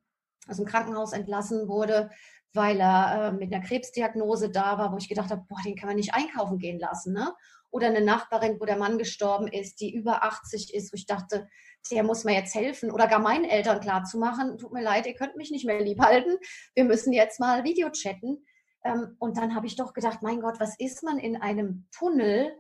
aus 0.49 0.57
dem 0.57 0.67
Krankenhaus 0.67 1.13
entlassen 1.13 1.69
wurde, 1.69 2.11
weil 2.57 2.81
er 2.81 3.29
äh, 3.29 3.33
mit 3.33 3.53
einer 3.53 3.65
Krebsdiagnose 3.65 4.51
da 4.51 4.79
war, 4.79 4.93
wo 4.93 4.97
ich 4.97 5.09
gedacht 5.09 5.31
habe, 5.31 5.45
boah, 5.49 5.61
den 5.65 5.77
kann 5.77 5.89
man 5.89 5.97
nicht 5.97 6.15
einkaufen 6.15 6.59
gehen 6.59 6.79
lassen. 6.79 7.13
Ne? 7.13 7.35
Oder 7.71 7.89
eine 7.89 8.01
Nachbarin, 8.01 8.59
wo 8.61 8.65
der 8.65 8.79
Mann 8.79 8.99
gestorben 8.99 9.49
ist, 9.49 9.81
die 9.81 9.95
über 9.95 10.25
80 10.25 10.75
ist, 10.75 10.93
wo 10.93 10.97
ich 10.97 11.07
dachte, 11.07 11.49
der 11.91 12.03
muss 12.03 12.25
mir 12.25 12.35
jetzt 12.35 12.55
helfen. 12.55 12.91
Oder 12.91 13.07
gar 13.07 13.19
meinen 13.19 13.45
Eltern 13.45 13.81
klarzumachen, 13.81 14.59
tut 14.59 14.73
mir 14.73 14.83
leid, 14.83 15.07
ihr 15.07 15.15
könnt 15.15 15.37
mich 15.37 15.51
nicht 15.51 15.67
mehr 15.67 15.81
lieb 15.81 16.01
halten, 16.01 16.37
wir 16.75 16.85
müssen 16.85 17.13
jetzt 17.13 17.39
mal 17.39 17.65
Video 17.65 17.91
chatten. 17.91 18.45
Ähm, 18.85 19.17
und 19.19 19.37
dann 19.37 19.55
habe 19.55 19.67
ich 19.67 19.77
doch 19.77 19.93
gedacht, 19.93 20.23
mein 20.23 20.41
Gott, 20.41 20.59
was 20.59 20.79
ist 20.79 21.03
man 21.03 21.19
in 21.19 21.41
einem 21.41 21.87
Tunnel 21.93 22.53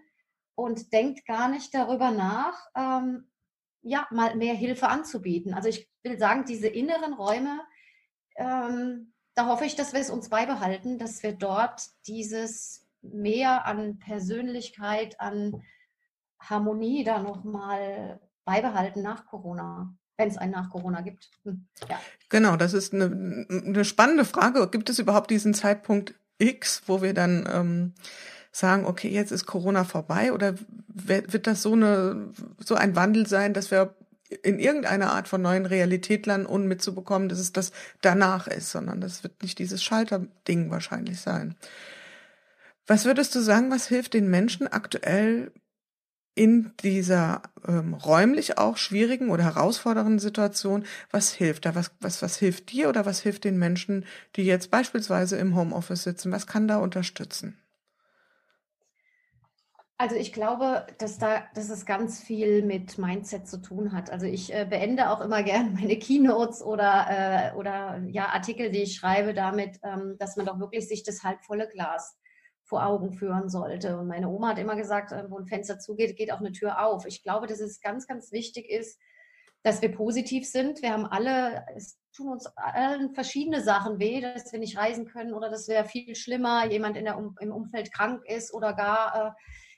und 0.54 0.92
denkt 0.92 1.26
gar 1.26 1.48
nicht 1.48 1.74
darüber 1.74 2.10
nach, 2.10 2.58
ähm, 2.76 3.30
ja, 3.82 4.06
mal 4.10 4.34
mehr 4.34 4.54
Hilfe 4.54 4.88
anzubieten. 4.88 5.54
Also 5.54 5.68
ich 5.68 5.88
will 6.02 6.18
sagen, 6.18 6.44
diese 6.44 6.66
inneren 6.66 7.12
Räume, 7.12 7.60
ähm, 8.36 9.12
da 9.36 9.46
hoffe 9.46 9.66
ich, 9.66 9.76
dass 9.76 9.92
wir 9.92 10.00
es 10.00 10.10
uns 10.10 10.30
beibehalten, 10.30 10.98
dass 10.98 11.22
wir 11.22 11.32
dort 11.32 11.82
dieses 12.06 12.86
mehr 13.02 13.66
an 13.66 13.98
Persönlichkeit, 13.98 15.20
an 15.20 15.62
Harmonie 16.40 17.04
da 17.04 17.18
nochmal 17.20 18.18
beibehalten 18.44 19.02
nach 19.02 19.26
Corona, 19.26 19.94
wenn 20.16 20.28
es 20.28 20.38
ein 20.38 20.50
nach 20.50 20.70
Corona 20.70 21.02
gibt. 21.02 21.30
Hm, 21.44 21.66
ja. 21.88 22.00
Genau, 22.30 22.56
das 22.56 22.72
ist 22.72 22.94
eine, 22.94 23.46
eine 23.48 23.84
spannende 23.84 24.24
Frage. 24.24 24.68
Gibt 24.68 24.88
es 24.88 24.98
überhaupt 24.98 25.30
diesen 25.30 25.52
Zeitpunkt 25.52 26.14
X, 26.38 26.82
wo 26.86 27.02
wir 27.02 27.12
dann 27.12 27.46
ähm, 27.52 27.94
sagen, 28.52 28.86
okay, 28.86 29.08
jetzt 29.10 29.32
ist 29.32 29.44
Corona 29.44 29.84
vorbei 29.84 30.32
oder 30.32 30.54
wird 30.88 31.46
das 31.46 31.60
so 31.60 31.74
eine 31.74 32.32
so 32.58 32.74
ein 32.74 32.96
Wandel 32.96 33.26
sein, 33.26 33.52
dass 33.52 33.70
wir 33.70 33.94
in 34.42 34.58
irgendeiner 34.58 35.12
Art 35.12 35.28
von 35.28 35.42
neuen 35.42 35.66
Realität 35.66 36.26
landen, 36.26 36.46
ohne 36.46 36.64
mitzubekommen, 36.64 37.28
dass 37.28 37.38
es 37.38 37.52
das 37.52 37.72
danach 38.00 38.46
ist, 38.46 38.70
sondern 38.70 39.00
das 39.00 39.22
wird 39.22 39.42
nicht 39.42 39.58
dieses 39.58 39.82
Schalterding 39.82 40.70
wahrscheinlich 40.70 41.20
sein. 41.20 41.54
Was 42.86 43.04
würdest 43.04 43.34
du 43.34 43.40
sagen, 43.40 43.70
was 43.70 43.88
hilft 43.88 44.14
den 44.14 44.28
Menschen 44.30 44.68
aktuell 44.68 45.52
in 46.36 46.72
dieser 46.82 47.42
ähm, 47.66 47.94
räumlich 47.94 48.58
auch 48.58 48.76
schwierigen 48.76 49.30
oder 49.30 49.42
herausfordernden 49.42 50.18
Situation, 50.18 50.84
was 51.10 51.32
hilft 51.32 51.64
da? 51.64 51.74
Was, 51.74 51.90
was, 52.00 52.20
was 52.20 52.36
hilft 52.36 52.70
dir 52.72 52.90
oder 52.90 53.06
was 53.06 53.20
hilft 53.20 53.44
den 53.44 53.58
Menschen, 53.58 54.04
die 54.36 54.42
jetzt 54.42 54.70
beispielsweise 54.70 55.36
im 55.36 55.56
Homeoffice 55.56 56.02
sitzen? 56.02 56.32
Was 56.32 56.46
kann 56.46 56.68
da 56.68 56.76
unterstützen? 56.76 57.56
Also 59.98 60.14
ich 60.14 60.34
glaube, 60.34 60.86
dass 60.98 61.18
da, 61.18 61.44
dass 61.54 61.70
es 61.70 61.86
ganz 61.86 62.22
viel 62.22 62.62
mit 62.62 62.98
Mindset 62.98 63.48
zu 63.48 63.62
tun 63.62 63.92
hat. 63.92 64.10
Also 64.10 64.26
ich 64.26 64.52
äh, 64.52 64.66
beende 64.68 65.10
auch 65.10 65.22
immer 65.22 65.42
gern 65.42 65.74
meine 65.74 65.98
Keynotes 65.98 66.62
oder, 66.62 67.06
äh, 67.08 67.56
oder 67.56 68.02
ja, 68.08 68.26
Artikel, 68.26 68.70
die 68.70 68.82
ich 68.82 68.96
schreibe, 68.96 69.32
damit, 69.32 69.78
ähm, 69.82 70.16
dass 70.18 70.36
man 70.36 70.44
doch 70.44 70.58
wirklich 70.60 70.86
sich 70.86 71.02
das 71.02 71.22
halbvolle 71.22 71.68
Glas 71.68 72.18
vor 72.64 72.84
Augen 72.84 73.12
führen 73.12 73.48
sollte. 73.48 73.96
Und 73.98 74.08
meine 74.08 74.28
Oma 74.28 74.48
hat 74.48 74.58
immer 74.58 74.76
gesagt, 74.76 75.12
äh, 75.12 75.30
wo 75.30 75.38
ein 75.38 75.46
Fenster 75.46 75.78
zugeht, 75.78 76.16
geht 76.16 76.30
auch 76.30 76.40
eine 76.40 76.52
Tür 76.52 76.84
auf. 76.84 77.06
Ich 77.06 77.22
glaube, 77.22 77.46
dass 77.46 77.60
es 77.60 77.80
ganz, 77.80 78.06
ganz 78.06 78.32
wichtig 78.32 78.68
ist, 78.68 79.00
dass 79.62 79.80
wir 79.80 79.92
positiv 79.92 80.46
sind. 80.46 80.82
Wir 80.82 80.92
haben 80.92 81.06
alle, 81.06 81.64
es 81.74 81.98
tun 82.14 82.28
uns 82.28 82.46
allen 82.56 83.14
verschiedene 83.14 83.62
Sachen 83.62 83.98
weh, 83.98 84.20
dass 84.20 84.52
wir 84.52 84.58
nicht 84.58 84.76
reisen 84.76 85.06
können 85.06 85.32
oder 85.32 85.48
dass 85.48 85.68
wir 85.68 85.84
viel 85.86 86.14
schlimmer, 86.16 86.66
jemand 86.66 86.96
in 86.96 87.04
der, 87.04 87.18
im 87.40 87.52
Umfeld 87.52 87.92
krank 87.92 88.22
ist 88.26 88.52
oder 88.52 88.74
gar 88.74 89.28
äh, 89.28 89.30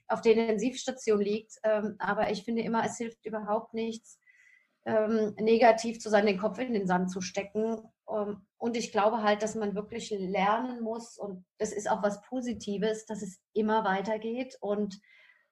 auf 0.09 0.21
der 0.23 0.35
Intensivstation 0.35 1.21
liegt. 1.21 1.53
Ähm, 1.63 1.97
aber 1.99 2.31
ich 2.31 2.45
finde 2.45 2.63
immer, 2.63 2.85
es 2.85 2.97
hilft 2.97 3.25
überhaupt 3.27 3.75
nichts, 3.75 4.19
ähm, 4.87 5.35
negativ 5.39 6.01
zu 6.01 6.09
sein, 6.11 6.27
den 6.27 6.39
Kopf 6.39 6.59
in 6.59 6.73
den 6.73 6.87
Sand 6.87 7.11
zu 7.11 7.21
stecken 7.21 7.79
Ähm, 8.11 8.47
und 8.57 8.77
ich 8.77 8.91
glaube 8.91 9.23
halt, 9.23 9.43
dass 9.43 9.55
man 9.55 9.75
wirklich 9.75 10.11
lernen 10.11 10.81
muss, 10.83 11.19
und 11.19 11.45
das 11.59 11.73
ist 11.73 11.91
auch 11.91 12.03
was 12.03 12.23
Positives, 12.23 13.07
dass 13.07 13.23
es 13.23 13.41
immer 13.53 13.85
weitergeht 13.85 14.57
und 14.61 14.99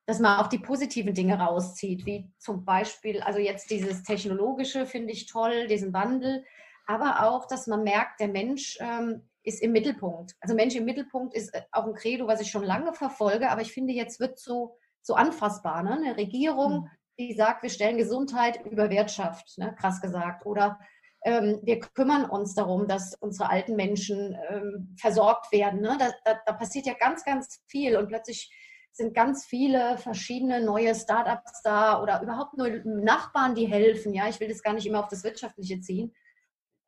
dass 0.06 0.20
man 0.20 0.40
auch 0.40 0.46
die 0.46 0.58
positiven 0.58 1.14
Dinge 1.14 1.38
rauszieht, 1.38 2.06
wie 2.06 2.30
zum 2.38 2.64
Beispiel, 2.64 3.20
also 3.20 3.38
jetzt 3.38 3.70
dieses 3.70 4.04
Technologische 4.04 4.86
finde 4.86 5.12
ich 5.12 5.26
toll, 5.26 5.66
diesen 5.66 5.92
Wandel, 5.92 6.44
aber 6.86 7.28
auch, 7.28 7.46
dass 7.46 7.66
man 7.66 7.82
merkt, 7.82 8.20
der 8.20 8.28
Mensch 8.28 8.78
ähm, 8.80 9.28
ist 9.42 9.62
im 9.62 9.72
Mittelpunkt. 9.72 10.34
Also 10.40 10.54
Mensch 10.54 10.74
im 10.74 10.84
Mittelpunkt 10.84 11.34
ist 11.34 11.54
äh, 11.54 11.62
auch 11.72 11.86
ein 11.86 11.94
Credo, 11.94 12.26
was 12.26 12.40
ich 12.40 12.50
schon 12.50 12.64
lange 12.64 12.92
verfolge, 12.94 13.50
aber 13.50 13.60
ich 13.60 13.72
finde, 13.72 13.92
jetzt 13.92 14.20
wird 14.20 14.38
so, 14.38 14.76
so 15.02 15.14
anfassbar. 15.14 15.82
Ne? 15.82 15.92
Eine 15.92 16.16
Regierung, 16.16 16.82
mhm. 16.82 16.90
die 17.18 17.34
sagt, 17.34 17.62
wir 17.62 17.70
stellen 17.70 17.98
Gesundheit 17.98 18.64
über 18.66 18.90
Wirtschaft, 18.90 19.58
ne? 19.58 19.74
krass 19.78 20.00
gesagt. 20.00 20.46
Oder 20.46 20.78
ähm, 21.24 21.60
wir 21.62 21.80
kümmern 21.80 22.24
uns 22.24 22.54
darum, 22.54 22.86
dass 22.86 23.14
unsere 23.14 23.50
alten 23.50 23.76
Menschen 23.76 24.36
ähm, 24.50 24.96
versorgt 25.00 25.50
werden. 25.52 25.80
Ne? 25.80 25.96
Da, 25.98 26.12
da, 26.24 26.40
da, 26.44 26.52
passiert 26.52 26.86
ja 26.86 26.94
ganz, 26.94 27.24
ganz 27.24 27.62
viel 27.66 27.96
und 27.96 28.08
plötzlich 28.08 28.52
sind 28.92 29.14
ganz 29.14 29.44
viele 29.44 29.98
verschiedene 29.98 30.64
neue 30.64 30.94
Startups 30.94 31.60
da 31.62 32.00
oder 32.02 32.22
überhaupt 32.22 32.56
nur 32.56 32.68
Nachbarn, 32.84 33.54
die 33.54 33.66
helfen. 33.66 34.14
Ja, 34.14 34.28
ich 34.28 34.40
will 34.40 34.48
das 34.48 34.62
gar 34.62 34.72
nicht 34.72 34.86
immer 34.86 35.00
auf 35.00 35.08
das 35.08 35.22
Wirtschaftliche 35.22 35.80
ziehen. 35.80 36.14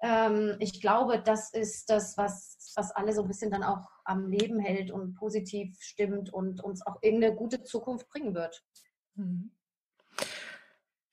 Ähm, 0.00 0.56
ich 0.60 0.80
glaube, 0.80 1.20
das 1.20 1.52
ist 1.52 1.90
das, 1.90 2.16
was, 2.16 2.72
was 2.76 2.92
alle 2.92 3.12
so 3.12 3.22
ein 3.22 3.28
bisschen 3.28 3.50
dann 3.50 3.62
auch 3.62 3.88
am 4.04 4.28
Leben 4.28 4.58
hält 4.58 4.90
und 4.90 5.14
positiv 5.14 5.76
stimmt 5.80 6.32
und 6.32 6.62
uns 6.62 6.86
auch 6.86 6.96
irgendeine 7.02 7.34
gute 7.34 7.64
Zukunft 7.64 8.08
bringen 8.08 8.34
wird. 8.34 8.64
Mhm. 9.14 9.50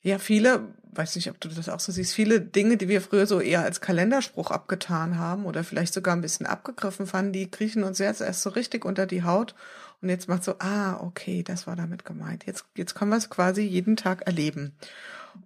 Ja, 0.02 0.18
viele, 0.20 0.72
weiß 0.92 1.16
nicht, 1.16 1.28
ob 1.30 1.40
du 1.40 1.48
das 1.48 1.68
auch 1.68 1.80
so 1.80 1.90
siehst, 1.90 2.14
viele 2.14 2.40
Dinge, 2.40 2.76
die 2.76 2.88
wir 2.88 3.00
früher 3.00 3.26
so 3.26 3.40
eher 3.40 3.62
als 3.62 3.80
Kalenderspruch 3.80 4.52
abgetan 4.52 5.18
haben 5.18 5.46
oder 5.46 5.64
vielleicht 5.64 5.92
sogar 5.92 6.14
ein 6.14 6.20
bisschen 6.20 6.46
abgegriffen 6.46 7.08
fanden, 7.08 7.32
die 7.32 7.50
kriechen 7.50 7.82
uns 7.82 7.98
jetzt 7.98 8.20
erst 8.20 8.42
so 8.42 8.50
richtig 8.50 8.84
unter 8.84 9.06
die 9.06 9.24
Haut 9.24 9.56
und 10.00 10.08
jetzt 10.08 10.28
macht 10.28 10.44
so, 10.44 10.54
ah, 10.60 11.00
okay, 11.00 11.42
das 11.42 11.66
war 11.66 11.74
damit 11.74 12.04
gemeint. 12.04 12.46
Jetzt, 12.46 12.66
jetzt 12.76 12.94
können 12.94 13.10
wir 13.10 13.16
es 13.16 13.30
quasi 13.30 13.62
jeden 13.62 13.96
Tag 13.96 14.26
erleben. 14.26 14.76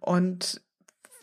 Und 0.01 0.61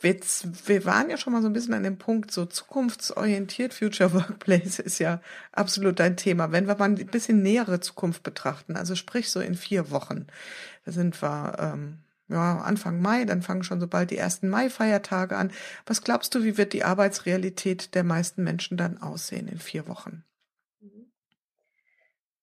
jetzt, 0.01 0.67
wir 0.67 0.85
waren 0.85 1.09
ja 1.09 1.17
schon 1.17 1.33
mal 1.33 1.41
so 1.41 1.47
ein 1.47 1.53
bisschen 1.53 1.73
an 1.73 1.83
dem 1.83 1.97
Punkt, 1.97 2.31
so 2.31 2.45
zukunftsorientiert 2.45 3.73
Future 3.73 4.13
Workplace 4.13 4.79
ist 4.79 4.99
ja 4.99 5.21
absolut 5.51 5.99
dein 5.99 6.17
Thema. 6.17 6.51
Wenn 6.51 6.67
wir 6.67 6.75
mal 6.75 6.85
ein 6.85 6.95
bisschen 7.07 7.41
nähere 7.41 7.79
Zukunft 7.79 8.23
betrachten, 8.23 8.75
also 8.75 8.95
sprich 8.95 9.29
so 9.29 9.39
in 9.39 9.55
vier 9.55 9.91
Wochen, 9.91 10.27
da 10.85 10.91
sind 10.91 11.21
wir, 11.21 11.57
ähm, 11.59 11.99
ja, 12.29 12.59
Anfang 12.59 13.01
Mai, 13.01 13.25
dann 13.25 13.41
fangen 13.41 13.63
schon 13.63 13.79
so 13.79 13.87
bald 13.87 14.11
die 14.11 14.17
ersten 14.17 14.49
Mai-Feiertage 14.49 15.37
an. 15.37 15.51
Was 15.85 16.03
glaubst 16.03 16.35
du, 16.35 16.43
wie 16.43 16.57
wird 16.57 16.73
die 16.73 16.83
Arbeitsrealität 16.83 17.95
der 17.95 18.03
meisten 18.03 18.43
Menschen 18.43 18.77
dann 18.77 18.97
aussehen 18.97 19.47
in 19.47 19.59
vier 19.59 19.87
Wochen? 19.87 20.23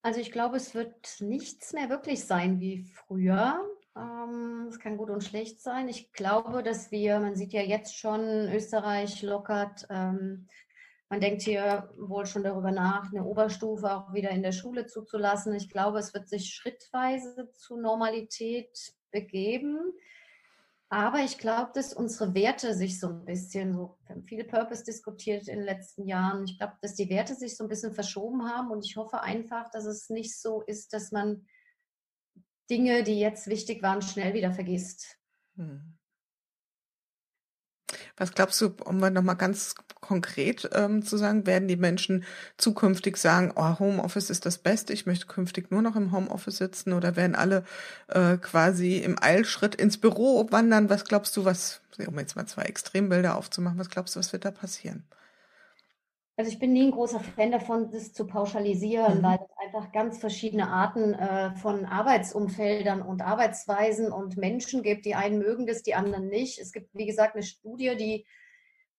Also 0.05 0.21
ich 0.21 0.33
glaube, 0.33 0.59
es 0.59 0.75
wird 0.75 1.17
nichts 1.21 1.73
mehr 1.73 1.89
wirklich 1.89 2.27
sein 2.27 2.61
wie 2.61 2.83
früher. 2.83 3.59
Ähm, 3.97 4.67
es 4.69 4.79
kann 4.81 4.97
gut 4.97 5.11
und 5.11 5.23
schlecht 5.23 5.61
sein. 5.61 5.89
Ich 5.89 6.13
glaube, 6.13 6.63
dass 6.63 6.91
wir, 6.91 7.21
man 7.21 7.37
sieht 7.37 7.53
ja 7.53 7.63
jetzt 7.63 7.97
schon, 7.97 8.21
Österreich 8.53 9.23
lockert. 9.23 9.87
Ähm, 9.91 10.49
man 11.09 11.21
denkt 11.21 11.43
hier 11.43 11.91
wohl 11.99 12.27
schon 12.27 12.43
darüber 12.43 12.73
nach, 12.73 13.13
eine 13.13 13.25
Oberstufe 13.25 13.95
auch 13.95 14.13
wieder 14.13 14.31
in 14.31 14.43
der 14.43 14.53
Schule 14.53 14.87
zuzulassen. 14.87 15.55
Ich 15.55 15.71
glaube, 15.71 15.99
es 15.99 16.13
wird 16.13 16.29
sich 16.29 16.53
schrittweise 16.53 17.53
zu 17.53 17.77
Normalität 17.77 18.95
begeben. 19.13 19.79
Aber 20.89 21.19
ich 21.21 21.39
glaube, 21.39 21.73
dass 21.75 21.93
unsere 21.93 22.35
Werte 22.35 22.75
sich 22.75 23.01
so 23.01 23.09
ein 23.09 23.25
bisschen, 23.25 23.75
so, 23.75 23.97
wir 24.07 24.15
haben 24.15 24.25
viele 24.25 24.45
Purpose 24.45 24.85
diskutiert 24.85 25.49
in 25.49 25.57
den 25.57 25.65
letzten 25.65 26.07
Jahren. 26.07 26.45
Ich 26.45 26.59
glaube, 26.59 26.75
dass 26.83 26.95
die 26.95 27.11
Werte 27.11 27.35
sich 27.35 27.57
so 27.57 27.65
ein 27.65 27.69
bisschen 27.69 27.95
verschoben 27.95 28.49
haben 28.49 28.71
und 28.71 28.85
ich 28.85 28.97
hoffe 28.97 29.21
einfach, 29.21 29.71
dass 29.71 29.87
es 29.87 30.09
nicht 30.09 30.41
so 30.41 30.63
ist, 30.63 30.93
dass 30.93 31.11
man 31.11 31.47
Dinge, 32.71 33.03
die 33.03 33.19
jetzt 33.19 33.47
wichtig 33.47 33.83
waren, 33.83 34.03
schnell 34.03 34.35
wieder 34.35 34.53
vergisst. 34.53 35.19
Hm. 35.57 35.95
Was 38.17 38.33
glaubst 38.33 38.61
du, 38.61 38.75
um 38.85 38.99
mal 38.99 39.11
nochmal 39.11 39.37
ganz 39.37 39.75
konkret 40.01 40.69
ähm, 40.73 41.03
zu 41.03 41.17
sagen, 41.17 41.47
werden 41.47 41.69
die 41.69 41.77
Menschen 41.77 42.25
zukünftig 42.59 43.17
sagen, 43.17 43.53
oh, 43.57 43.79
Homeoffice 43.79 44.31
ist 44.31 44.47
das 44.47 44.59
Beste, 44.59 44.93
ich 44.93 45.07
möchte 45.07 45.27
künftig 45.27 45.71
nur 45.71 45.83
noch 45.83 45.97
im 45.97 46.13
Homeoffice 46.13 46.59
sitzen 46.59 46.93
oder 46.93 47.17
werden 47.17 47.35
alle 47.35 47.65
äh, 48.09 48.37
quasi 48.37 48.99
im 48.99 49.17
Eilschritt 49.21 49.75
ins 49.75 49.99
Büro 49.99 50.47
wandern? 50.51 50.91
Was 50.91 51.05
glaubst 51.05 51.37
du, 51.37 51.45
was, 51.45 51.81
um 52.07 52.19
jetzt 52.19 52.37
mal 52.37 52.47
zwei 52.47 52.63
Extrembilder 52.63 53.37
aufzumachen, 53.37 53.79
was 53.79 53.91
glaubst 53.91 54.15
du, 54.15 54.21
was 54.21 54.33
wird 54.33 54.45
da 54.45 54.51
passieren? 54.53 55.05
Also 56.37 56.51
ich 56.51 56.59
bin 56.59 56.73
nie 56.73 56.87
ein 56.87 56.91
großer 56.91 57.21
Fan 57.21 57.53
davon, 57.53 57.91
das 57.93 58.13
zu 58.13 58.27
pauschalisieren, 58.27 59.19
mhm. 59.19 59.23
weil 59.23 59.39
es 59.39 59.57
einfach 59.65 59.93
ganz 59.93 60.19
verschiedene 60.19 60.69
Arten 60.69 61.15
äh, 61.15 61.55
von 61.57 61.85
Arbeitsumfeldern 61.85 63.03
und 63.03 63.23
Arbeitsweisen 63.23 64.11
und 64.11 64.37
Menschen 64.37 64.83
gibt. 64.83 65.05
Die 65.05 65.15
einen 65.15 65.39
mögen 65.39 65.67
das, 65.67 65.85
die 65.85 65.95
anderen 65.95 66.29
nicht. 66.29 66.59
Es 66.59 66.73
gibt, 66.73 66.93
wie 66.93 67.07
gesagt, 67.07 67.35
eine 67.35 67.45
Studie, 67.45 67.95
die 67.97 68.27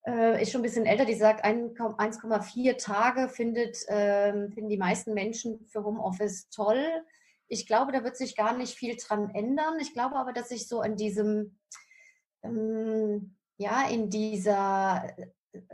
äh, 0.07 0.41
ist 0.41 0.51
schon 0.51 0.61
ein 0.61 0.63
bisschen 0.63 0.85
älter, 0.85 1.03
die 1.03 1.15
sagt, 1.15 1.43
1,4 1.43 2.77
Tage 2.77 3.27
findet, 3.27 3.85
äh, 3.89 4.31
finden 4.51 4.69
die 4.69 4.77
meisten 4.77 5.13
Menschen 5.13 5.65
für 5.67 5.83
Homeoffice 5.83 6.49
toll. 6.49 6.85
Ich 7.47 7.67
glaube, 7.67 7.91
da 7.91 8.05
wird 8.05 8.15
sich 8.15 8.37
gar 8.37 8.55
nicht 8.55 8.75
viel 8.75 8.95
dran 8.95 9.29
ändern. 9.31 9.77
Ich 9.81 9.93
glaube 9.93 10.15
aber, 10.15 10.31
dass 10.31 10.49
sich 10.49 10.69
so 10.69 10.81
in 10.81 10.95
diesem, 10.95 11.57
ähm, 12.43 13.35
ja, 13.57 13.89
in 13.89 14.09
dieser 14.09 15.05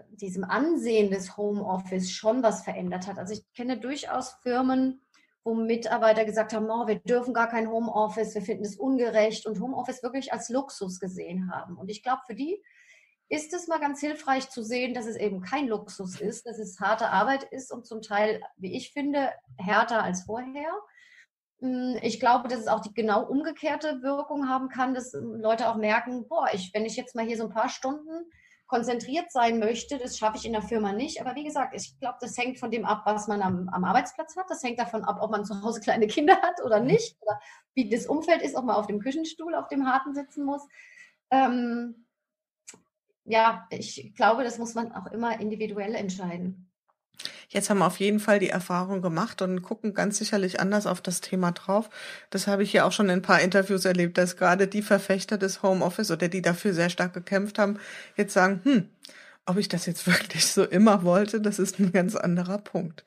diesem 0.10 0.44
Ansehen 0.44 1.12
des 1.12 1.38
Homeoffice 1.38 2.12
schon 2.12 2.44
was 2.44 2.64
verändert 2.64 3.08
hat. 3.08 3.18
Also 3.18 3.34
ich 3.34 3.44
kenne 3.54 3.78
durchaus 3.78 4.34
Firmen, 4.42 5.02
wo 5.44 5.56
Mitarbeiter 5.56 6.26
gesagt 6.26 6.54
haben, 6.54 6.70
oh, 6.70 6.88
wir 6.88 7.00
dürfen 7.00 7.34
gar 7.34 7.50
kein 7.50 7.70
Homeoffice, 7.70 8.36
wir 8.36 8.42
finden 8.42 8.66
es 8.66 8.76
ungerecht 8.76 9.46
und 9.46 9.60
Homeoffice 9.60 10.04
wirklich 10.04 10.34
als 10.34 10.50
Luxus 10.50 11.00
gesehen 11.00 11.52
haben. 11.52 11.78
Und 11.78 11.90
ich 11.90 12.04
glaube, 12.04 12.22
für 12.28 12.36
die 12.36 12.62
ist 13.32 13.54
es 13.54 13.68
mal 13.68 13.80
ganz 13.80 14.02
hilfreich 14.02 14.50
zu 14.50 14.62
sehen, 14.62 14.94
dass 14.94 15.06
es 15.06 15.16
eben 15.16 15.42
kein 15.42 15.68
Luxus 15.68 16.20
ist, 16.20 16.46
dass 16.46 16.60
es 16.60 16.80
harte 16.80 17.10
Arbeit 17.10 17.44
ist 17.46 17.72
und 17.72 17.88
zum 17.88 18.02
Teil, 18.02 18.42
wie 18.58 18.76
ich 18.76 18.92
finde, 18.92 19.32
härter 19.58 20.04
als 20.04 20.24
vorher. 20.24 20.70
Hm, 21.60 21.98
ich 22.02 22.20
glaube, 22.20 22.50
dass 22.50 22.60
es 22.60 22.68
auch 22.68 22.82
die 22.82 22.94
genau 22.94 23.26
umgekehrte 23.26 24.02
Wirkung 24.02 24.50
haben 24.50 24.68
kann, 24.68 24.94
dass 24.94 25.14
Leute 25.14 25.70
auch 25.70 25.78
merken, 25.78 26.28
boah, 26.28 26.50
ich, 26.54 26.72
wenn 26.74 26.86
ich 26.86 26.98
jetzt 26.98 27.16
mal 27.16 27.26
hier 27.26 27.38
so 27.38 27.46
ein 27.46 27.54
paar 27.54 27.70
Stunden 27.70 28.30
konzentriert 28.72 29.30
sein 29.34 29.60
möchte, 29.60 29.98
das 29.98 30.18
schaffe 30.18 30.38
ich 30.38 30.46
in 30.46 30.54
der 30.54 30.62
Firma 30.62 30.94
nicht. 30.94 31.20
Aber 31.20 31.36
wie 31.36 31.44
gesagt, 31.44 31.76
ich 31.76 32.00
glaube, 32.00 32.20
das 32.22 32.38
hängt 32.38 32.58
von 32.58 32.72
dem 32.72 32.86
ab, 32.86 33.02
was 33.04 33.28
man 33.28 33.42
am, 33.42 33.68
am, 33.68 33.84
Arbeitsplatz 33.84 34.38
hat. 34.38 34.46
Das 34.50 34.64
hängt 34.64 34.80
davon 34.80 35.04
ab, 35.04 35.18
ob 35.20 35.30
man 35.30 35.44
zu 35.44 35.62
Hause 35.62 35.82
kleine 35.82 36.08
Kinder 36.08 36.42
hat 36.42 36.64
oder 36.64 36.80
nicht. 36.80 37.18
Oder 37.22 37.38
wie 37.74 37.90
das 37.90 38.06
Umfeld 38.06 38.42
ist, 38.42 38.56
ob 38.56 38.64
man 38.64 38.78
auf 38.78 38.88
dem 38.88 39.02
Küchenstuhl, 39.02 39.56
auf 39.56 39.68
dem 39.68 39.86
Harten 39.86 40.16
sitzen 40.16 40.46
muss. 40.46 40.66
Ähm, 41.32 42.06
ja, 43.26 43.68
ich 43.72 44.14
glaube, 44.16 44.46
das 44.46 44.58
muss 44.58 44.74
man 44.74 44.94
auch 44.94 45.08
immer 45.08 45.38
individuell 45.42 45.94
entscheiden. 45.94 46.71
Jetzt 47.52 47.70
haben 47.70 47.80
wir 47.80 47.86
auf 47.88 48.00
jeden 48.00 48.22
Fall 48.22 48.40
die 48.40 48.50
Erfahrung 48.50 49.02
gemacht 49.02 49.42
und 49.42 49.62
gucken 49.62 49.94
ganz 49.94 50.18
sicherlich 50.18 50.62
anders 50.62 50.88
auf 50.88 51.02
das 51.02 51.20
Thema 51.20 51.52
drauf. 51.52 51.90
Das 52.30 52.48
habe 52.48 52.64
ich 52.64 52.72
ja 52.72 52.86
auch 52.86 52.94
schon 52.94 53.08
in 53.08 53.20
ein 53.20 53.22
paar 53.22 53.42
Interviews 53.42 53.84
erlebt, 53.84 54.18
dass 54.18 54.38
gerade 54.38 54.70
die 54.70 54.82
Verfechter 54.82 55.38
des 55.38 55.62
Homeoffice 55.62 56.12
oder 56.12 56.30
die 56.30 56.42
dafür 56.42 56.74
sehr 56.74 56.90
stark 56.90 57.14
gekämpft 57.14 57.60
haben, 57.60 57.78
jetzt 58.16 58.34
sagen, 58.34 58.62
hm, 58.64 58.90
ob 59.46 59.58
ich 59.58 59.68
das 59.68 59.86
jetzt 59.86 60.08
wirklich 60.08 60.48
so 60.48 60.64
immer 60.64 61.04
wollte, 61.04 61.42
das 61.42 61.60
ist 61.60 61.78
ein 61.80 61.92
ganz 61.92 62.16
anderer 62.16 62.58
Punkt. 62.58 63.04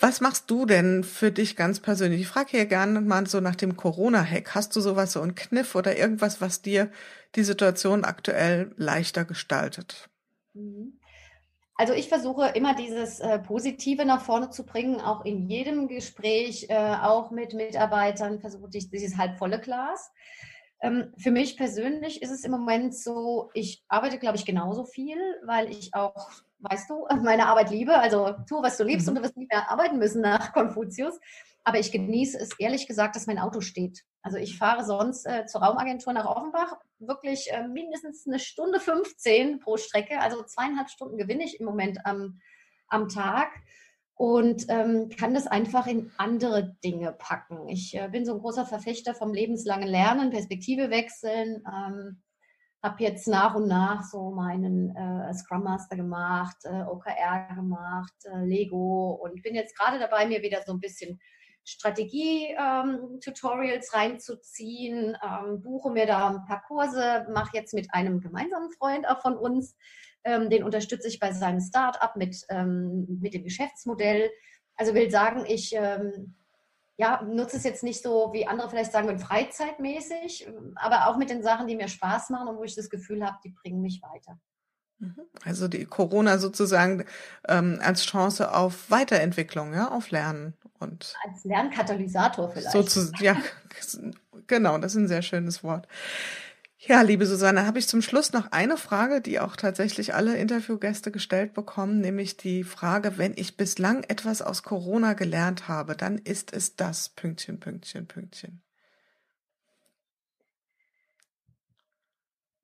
Was 0.00 0.22
machst 0.22 0.50
du 0.50 0.64
denn 0.64 1.04
für 1.04 1.30
dich 1.30 1.54
ganz 1.54 1.80
persönlich? 1.80 2.22
Ich 2.22 2.28
frage 2.28 2.52
hier 2.52 2.66
gerne 2.66 3.02
mal 3.02 3.26
so 3.26 3.40
nach 3.40 3.56
dem 3.56 3.76
Corona-Hack. 3.76 4.54
Hast 4.54 4.74
du 4.74 4.80
sowas, 4.80 5.12
so 5.12 5.20
einen 5.20 5.34
Kniff 5.34 5.74
oder 5.74 5.98
irgendwas, 5.98 6.40
was 6.40 6.62
dir 6.62 6.90
die 7.34 7.42
Situation 7.42 8.04
aktuell 8.04 8.72
leichter 8.76 9.24
gestaltet? 9.26 10.08
Mhm. 10.54 10.97
Also 11.78 11.92
ich 11.92 12.08
versuche 12.08 12.48
immer 12.48 12.74
dieses 12.74 13.20
äh, 13.20 13.38
Positive 13.38 14.04
nach 14.04 14.20
vorne 14.20 14.50
zu 14.50 14.66
bringen, 14.66 15.00
auch 15.00 15.24
in 15.24 15.48
jedem 15.48 15.86
Gespräch, 15.86 16.66
äh, 16.68 16.74
auch 16.74 17.30
mit 17.30 17.54
Mitarbeitern 17.54 18.40
versuche 18.40 18.68
ich 18.72 18.90
dieses 18.90 19.16
halbvolle 19.16 19.60
Glas. 19.60 20.10
Ähm, 20.80 21.12
für 21.16 21.30
mich 21.30 21.56
persönlich 21.56 22.20
ist 22.20 22.32
es 22.32 22.42
im 22.42 22.50
Moment 22.50 22.96
so, 22.96 23.50
ich 23.54 23.84
arbeite, 23.86 24.18
glaube 24.18 24.36
ich, 24.36 24.44
genauso 24.44 24.86
viel, 24.86 25.18
weil 25.46 25.70
ich 25.70 25.94
auch, 25.94 26.28
weißt 26.60 26.90
du, 26.90 27.06
meine 27.22 27.46
Arbeit 27.46 27.70
liebe. 27.70 27.96
Also 27.96 28.34
tu, 28.48 28.62
was 28.62 28.76
du 28.76 28.84
liebst 28.84 29.06
mhm. 29.06 29.10
und 29.10 29.14
du 29.16 29.22
wirst 29.22 29.36
nicht 29.36 29.50
mehr 29.50 29.70
arbeiten 29.70 29.98
müssen 29.98 30.22
nach 30.22 30.52
Konfuzius. 30.54 31.18
Aber 31.64 31.78
ich 31.78 31.92
genieße 31.92 32.38
es 32.38 32.58
ehrlich 32.58 32.86
gesagt, 32.86 33.14
dass 33.14 33.26
mein 33.26 33.38
Auto 33.38 33.60
steht. 33.60 34.02
Also 34.22 34.38
ich 34.38 34.56
fahre 34.56 34.84
sonst 34.84 35.26
äh, 35.26 35.44
zur 35.46 35.62
Raumagentur 35.62 36.12
nach 36.12 36.24
Offenbach 36.24 36.78
wirklich 36.98 37.52
äh, 37.52 37.68
mindestens 37.68 38.26
eine 38.26 38.38
Stunde 38.38 38.80
15 38.80 39.60
pro 39.60 39.76
Strecke. 39.76 40.20
Also 40.20 40.42
zweieinhalb 40.42 40.88
Stunden 40.88 41.18
gewinne 41.18 41.44
ich 41.44 41.60
im 41.60 41.66
Moment 41.66 42.06
am, 42.06 42.40
am 42.88 43.08
Tag 43.08 43.50
und 44.14 44.66
ähm, 44.68 45.10
kann 45.10 45.34
das 45.34 45.46
einfach 45.46 45.86
in 45.86 46.10
andere 46.16 46.76
Dinge 46.82 47.12
packen. 47.12 47.68
Ich 47.68 47.94
äh, 47.94 48.08
bin 48.08 48.24
so 48.24 48.34
ein 48.34 48.40
großer 48.40 48.66
Verfechter 48.66 49.14
vom 49.14 49.32
lebenslangen 49.32 49.88
Lernen, 49.88 50.30
Perspektive 50.30 50.90
wechseln. 50.90 51.62
Ähm, 51.72 52.22
habe 52.88 53.04
jetzt 53.04 53.28
nach 53.28 53.54
und 53.54 53.68
nach 53.68 54.02
so 54.02 54.30
meinen 54.30 54.96
äh, 54.96 55.34
Scrum 55.34 55.62
Master 55.62 55.96
gemacht, 55.96 56.56
äh, 56.64 56.84
OKR 56.84 57.54
gemacht, 57.54 58.14
äh, 58.24 58.46
Lego 58.46 59.20
und 59.22 59.42
bin 59.42 59.54
jetzt 59.54 59.76
gerade 59.76 59.98
dabei, 59.98 60.24
mir 60.26 60.40
wieder 60.40 60.62
so 60.64 60.72
ein 60.72 60.80
bisschen 60.80 61.20
Strategie-Tutorials 61.64 63.90
ähm, 63.92 64.00
reinzuziehen, 64.00 65.18
ähm, 65.22 65.60
buche 65.60 65.90
mir 65.90 66.06
da 66.06 66.30
ein 66.30 66.46
paar 66.46 66.62
Kurse, 66.66 67.26
mache 67.30 67.50
jetzt 67.52 67.74
mit 67.74 67.92
einem 67.92 68.22
gemeinsamen 68.22 68.70
Freund 68.70 69.06
auch 69.06 69.20
von 69.20 69.36
uns, 69.36 69.76
ähm, 70.24 70.48
den 70.48 70.64
unterstütze 70.64 71.08
ich 71.08 71.18
bei 71.18 71.32
seinem 71.32 71.60
Start-up 71.60 72.16
mit, 72.16 72.38
ähm, 72.48 73.18
mit 73.20 73.34
dem 73.34 73.44
Geschäftsmodell. 73.44 74.30
Also 74.76 74.94
will 74.94 75.10
sagen, 75.10 75.44
ich 75.46 75.74
ähm, 75.74 76.37
ja, 76.98 77.22
nutze 77.22 77.56
es 77.56 77.64
jetzt 77.64 77.84
nicht 77.84 78.02
so, 78.02 78.32
wie 78.32 78.46
andere 78.46 78.68
vielleicht 78.68 78.90
sagen, 78.90 79.18
freizeitmäßig, 79.18 80.48
aber 80.74 81.06
auch 81.06 81.16
mit 81.16 81.30
den 81.30 81.44
Sachen, 81.44 81.68
die 81.68 81.76
mir 81.76 81.86
Spaß 81.88 82.30
machen 82.30 82.48
und 82.48 82.56
wo 82.58 82.64
ich 82.64 82.74
das 82.74 82.90
Gefühl 82.90 83.24
habe, 83.24 83.38
die 83.44 83.50
bringen 83.50 83.80
mich 83.80 84.02
weiter. 84.02 84.38
Mhm. 84.98 85.20
Also 85.44 85.68
die 85.68 85.84
Corona 85.84 86.38
sozusagen 86.38 87.04
ähm, 87.46 87.78
als 87.80 88.04
Chance 88.04 88.52
auf 88.52 88.90
Weiterentwicklung, 88.90 89.74
ja, 89.74 89.92
auf 89.92 90.10
Lernen 90.10 90.54
und 90.80 91.14
als 91.24 91.44
Lernkatalysator 91.44 92.50
vielleicht. 92.50 92.72
Sozu 92.72 93.12
ja, 93.20 93.36
genau, 94.48 94.76
das 94.78 94.96
ist 94.96 95.02
ein 95.02 95.08
sehr 95.08 95.22
schönes 95.22 95.62
Wort. 95.62 95.86
Ja, 96.80 97.02
liebe 97.02 97.26
Susanne, 97.26 97.66
habe 97.66 97.80
ich 97.80 97.88
zum 97.88 98.02
Schluss 98.02 98.32
noch 98.32 98.52
eine 98.52 98.76
Frage, 98.76 99.20
die 99.20 99.40
auch 99.40 99.56
tatsächlich 99.56 100.14
alle 100.14 100.36
Interviewgäste 100.36 101.10
gestellt 101.10 101.52
bekommen, 101.52 102.00
nämlich 102.00 102.36
die 102.36 102.62
Frage, 102.62 103.18
wenn 103.18 103.32
ich 103.36 103.56
bislang 103.56 104.04
etwas 104.04 104.42
aus 104.42 104.62
Corona 104.62 105.14
gelernt 105.14 105.66
habe, 105.66 105.96
dann 105.96 106.18
ist 106.18 106.52
es 106.52 106.76
das 106.76 107.08
Pünktchen, 107.08 107.58
Pünktchen, 107.58 108.06
Pünktchen. 108.06 108.62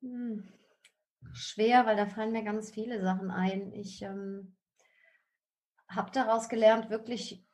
Hm. 0.01 0.47
Schwer, 1.33 1.85
weil 1.85 1.97
da 1.97 2.05
fallen 2.05 2.31
mir 2.31 2.43
ganz 2.43 2.71
viele 2.71 3.01
Sachen 3.01 3.29
ein. 3.31 3.73
Ich 3.73 4.01
ähm, 4.01 4.55
habe 5.89 6.11
daraus 6.11 6.47
gelernt, 6.47 6.89
wirklich 6.89 7.44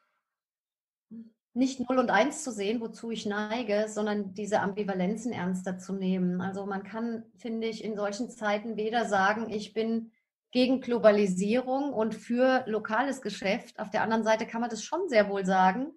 nicht 1.53 1.79
0 1.79 1.99
und 1.99 2.09
1 2.09 2.43
zu 2.43 2.51
sehen, 2.51 2.79
wozu 2.79 3.11
ich 3.11 3.25
neige, 3.25 3.85
sondern 3.89 4.33
diese 4.33 4.61
Ambivalenzen 4.61 5.33
ernster 5.33 5.77
zu 5.77 5.93
nehmen. 5.93 6.39
Also 6.41 6.65
man 6.65 6.83
kann, 6.83 7.25
finde 7.37 7.67
ich, 7.67 7.83
in 7.83 7.95
solchen 7.95 8.29
Zeiten 8.29 8.77
weder 8.77 9.05
sagen, 9.05 9.49
ich 9.49 9.73
bin 9.73 10.11
gegen 10.51 10.81
Globalisierung 10.81 11.93
und 11.93 12.15
für 12.15 12.63
lokales 12.67 13.21
Geschäft. 13.21 13.79
Auf 13.79 13.89
der 13.89 14.03
anderen 14.03 14.23
Seite 14.23 14.45
kann 14.45 14.61
man 14.61 14.69
das 14.69 14.83
schon 14.83 15.09
sehr 15.09 15.29
wohl 15.29 15.45
sagen. 15.45 15.93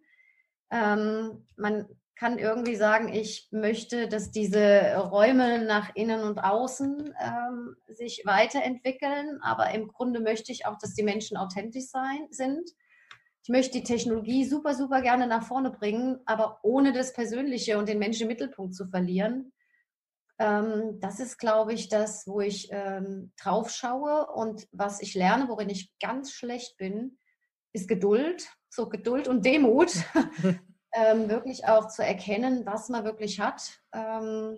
Ähm, 0.70 1.46
man 1.56 1.86
kann 2.16 2.38
irgendwie 2.38 2.76
sagen, 2.76 3.12
ich 3.12 3.48
möchte, 3.50 4.08
dass 4.08 4.30
diese 4.30 4.96
Räume 4.96 5.64
nach 5.64 5.94
innen 5.94 6.22
und 6.22 6.38
außen 6.38 7.14
ähm, 7.20 7.76
sich 7.88 8.22
weiterentwickeln, 8.24 9.40
aber 9.42 9.72
im 9.72 9.88
Grunde 9.88 10.20
möchte 10.20 10.52
ich 10.52 10.66
auch, 10.66 10.78
dass 10.78 10.94
die 10.94 11.02
Menschen 11.02 11.36
authentisch 11.36 11.86
sein, 11.86 12.26
sind 12.30 12.70
ich 13.44 13.50
möchte 13.50 13.78
die 13.78 13.84
Technologie 13.84 14.46
super, 14.46 14.74
super 14.74 15.02
gerne 15.02 15.26
nach 15.26 15.46
vorne 15.46 15.70
bringen, 15.70 16.18
aber 16.24 16.60
ohne 16.62 16.94
das 16.94 17.12
Persönliche 17.12 17.76
und 17.76 17.90
den 17.90 17.98
Menschen 17.98 18.22
im 18.22 18.28
Mittelpunkt 18.28 18.74
zu 18.74 18.86
verlieren. 18.86 19.52
Ähm, 20.38 20.98
das 21.00 21.20
ist, 21.20 21.36
glaube 21.36 21.74
ich, 21.74 21.90
das, 21.90 22.26
wo 22.26 22.40
ich 22.40 22.68
ähm, 22.72 23.32
drauf 23.36 23.68
schaue 23.68 24.28
und 24.28 24.66
was 24.72 25.02
ich 25.02 25.14
lerne, 25.14 25.46
worin 25.48 25.68
ich 25.68 25.92
ganz 26.00 26.32
schlecht 26.32 26.78
bin, 26.78 27.18
ist 27.74 27.86
Geduld, 27.86 28.48
so 28.70 28.88
Geduld 28.88 29.28
und 29.28 29.44
Demut, 29.44 29.92
ähm, 30.94 31.28
wirklich 31.28 31.68
auch 31.68 31.88
zu 31.88 32.02
erkennen, 32.02 32.64
was 32.64 32.88
man 32.88 33.04
wirklich 33.04 33.40
hat. 33.40 33.78
Ähm, 33.92 34.56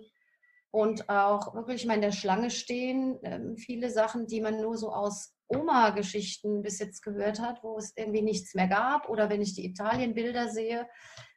und 0.71 1.09
auch 1.09 1.53
wirklich 1.55 1.85
mal 1.85 1.95
in 1.95 2.01
der 2.01 2.11
Schlange 2.13 2.51
stehen. 2.51 3.19
Ähm, 3.23 3.57
viele 3.57 3.89
Sachen, 3.89 4.27
die 4.27 4.39
man 4.39 4.61
nur 4.61 4.77
so 4.77 4.93
aus 4.93 5.36
Oma-Geschichten 5.47 6.61
bis 6.61 6.79
jetzt 6.79 7.01
gehört 7.01 7.39
hat, 7.39 7.63
wo 7.63 7.77
es 7.77 7.93
irgendwie 7.95 8.21
nichts 8.21 8.53
mehr 8.53 8.67
gab. 8.67 9.09
Oder 9.09 9.29
wenn 9.29 9.41
ich 9.41 9.53
die 9.53 9.65
Italien-Bilder 9.65 10.49
sehe, 10.49 10.87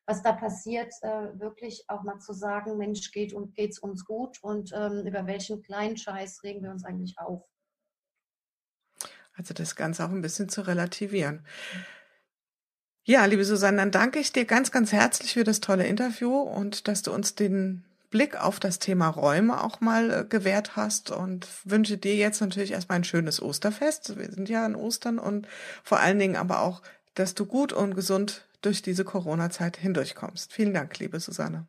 was 0.07 0.23
da 0.23 0.33
passiert, 0.33 0.93
äh, 1.03 1.39
wirklich 1.39 1.85
auch 1.89 2.03
mal 2.03 2.19
zu 2.19 2.33
sagen, 2.33 2.77
Mensch, 2.77 3.13
geht 3.13 3.33
und 3.33 3.55
geht's 3.55 3.79
uns 3.79 4.05
gut 4.05 4.39
und 4.43 4.73
ähm, 4.75 5.07
über 5.07 5.27
welchen 5.27 5.63
kleinen 5.63 5.97
Scheiß 5.97 6.43
regen 6.43 6.63
wir 6.63 6.71
uns 6.71 6.85
eigentlich 6.85 7.19
auf. 7.19 7.45
Also 9.35 9.55
das 9.55 9.77
Ganze 9.77 10.05
auch 10.05 10.11
ein 10.11 10.23
bisschen 10.23 10.49
zu 10.49 10.67
relativieren. 10.67 11.47
Ja, 13.05 13.25
liebe 13.25 13.45
Susanne, 13.45 13.79
dann 13.79 13.91
danke 13.91 14.19
ich 14.19 14.33
dir 14.33 14.45
ganz, 14.45 14.71
ganz 14.71 14.93
herzlich 14.93 15.33
für 15.33 15.45
das 15.45 15.61
tolle 15.61 15.87
Interview 15.87 16.41
und 16.41 16.89
dass 16.89 17.03
du 17.03 17.13
uns 17.13 17.35
den 17.35 17.85
Blick 18.11 18.41
auf 18.41 18.61
das 18.61 18.79
Thema 18.79 19.09
Räume 19.09 19.63
auch 19.63 19.81
mal 19.81 20.11
äh, 20.11 20.25
gewährt 20.25 20.77
hast 20.77 21.11
und 21.11 21.49
wünsche 21.65 21.97
dir 21.97 22.17
jetzt 22.17 22.41
natürlich 22.41 22.73
erstmal 22.73 22.97
ein 22.97 23.05
schönes 23.05 23.41
Osterfest. 23.41 24.19
Wir 24.19 24.31
sind 24.31 24.49
ja 24.49 24.65
an 24.65 24.75
Ostern 24.75 25.19
und 25.19 25.47
vor 25.83 26.01
allen 26.01 26.19
Dingen 26.19 26.37
aber 26.37 26.61
auch, 26.61 26.83
dass 27.15 27.35
du 27.35 27.47
gut 27.47 27.73
und 27.73 27.95
gesund 27.95 28.47
durch 28.63 28.83
diese 28.83 29.05
Corona-Zeit 29.05 29.77
hindurchkommst. 29.77 30.53
Vielen 30.53 30.75
Dank, 30.75 30.99
liebe 30.99 31.19
Susanne. 31.21 31.67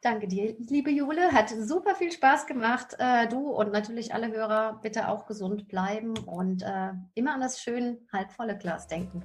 Danke 0.00 0.28
dir, 0.28 0.54
liebe 0.58 0.90
Jule. 0.90 1.32
Hat 1.32 1.50
super 1.50 1.96
viel 1.96 2.12
Spaß 2.12 2.46
gemacht. 2.46 2.94
Äh, 2.98 3.26
du 3.26 3.48
und 3.50 3.72
natürlich 3.72 4.14
alle 4.14 4.30
Hörer 4.30 4.78
bitte 4.80 5.08
auch 5.08 5.26
gesund 5.26 5.66
bleiben 5.66 6.16
und 6.18 6.62
äh, 6.62 6.92
immer 7.14 7.34
an 7.34 7.40
das 7.40 7.60
schön 7.60 8.06
halbvolle 8.12 8.56
Glas 8.56 8.86
denken. 8.86 9.24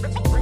Bye. 0.00 0.41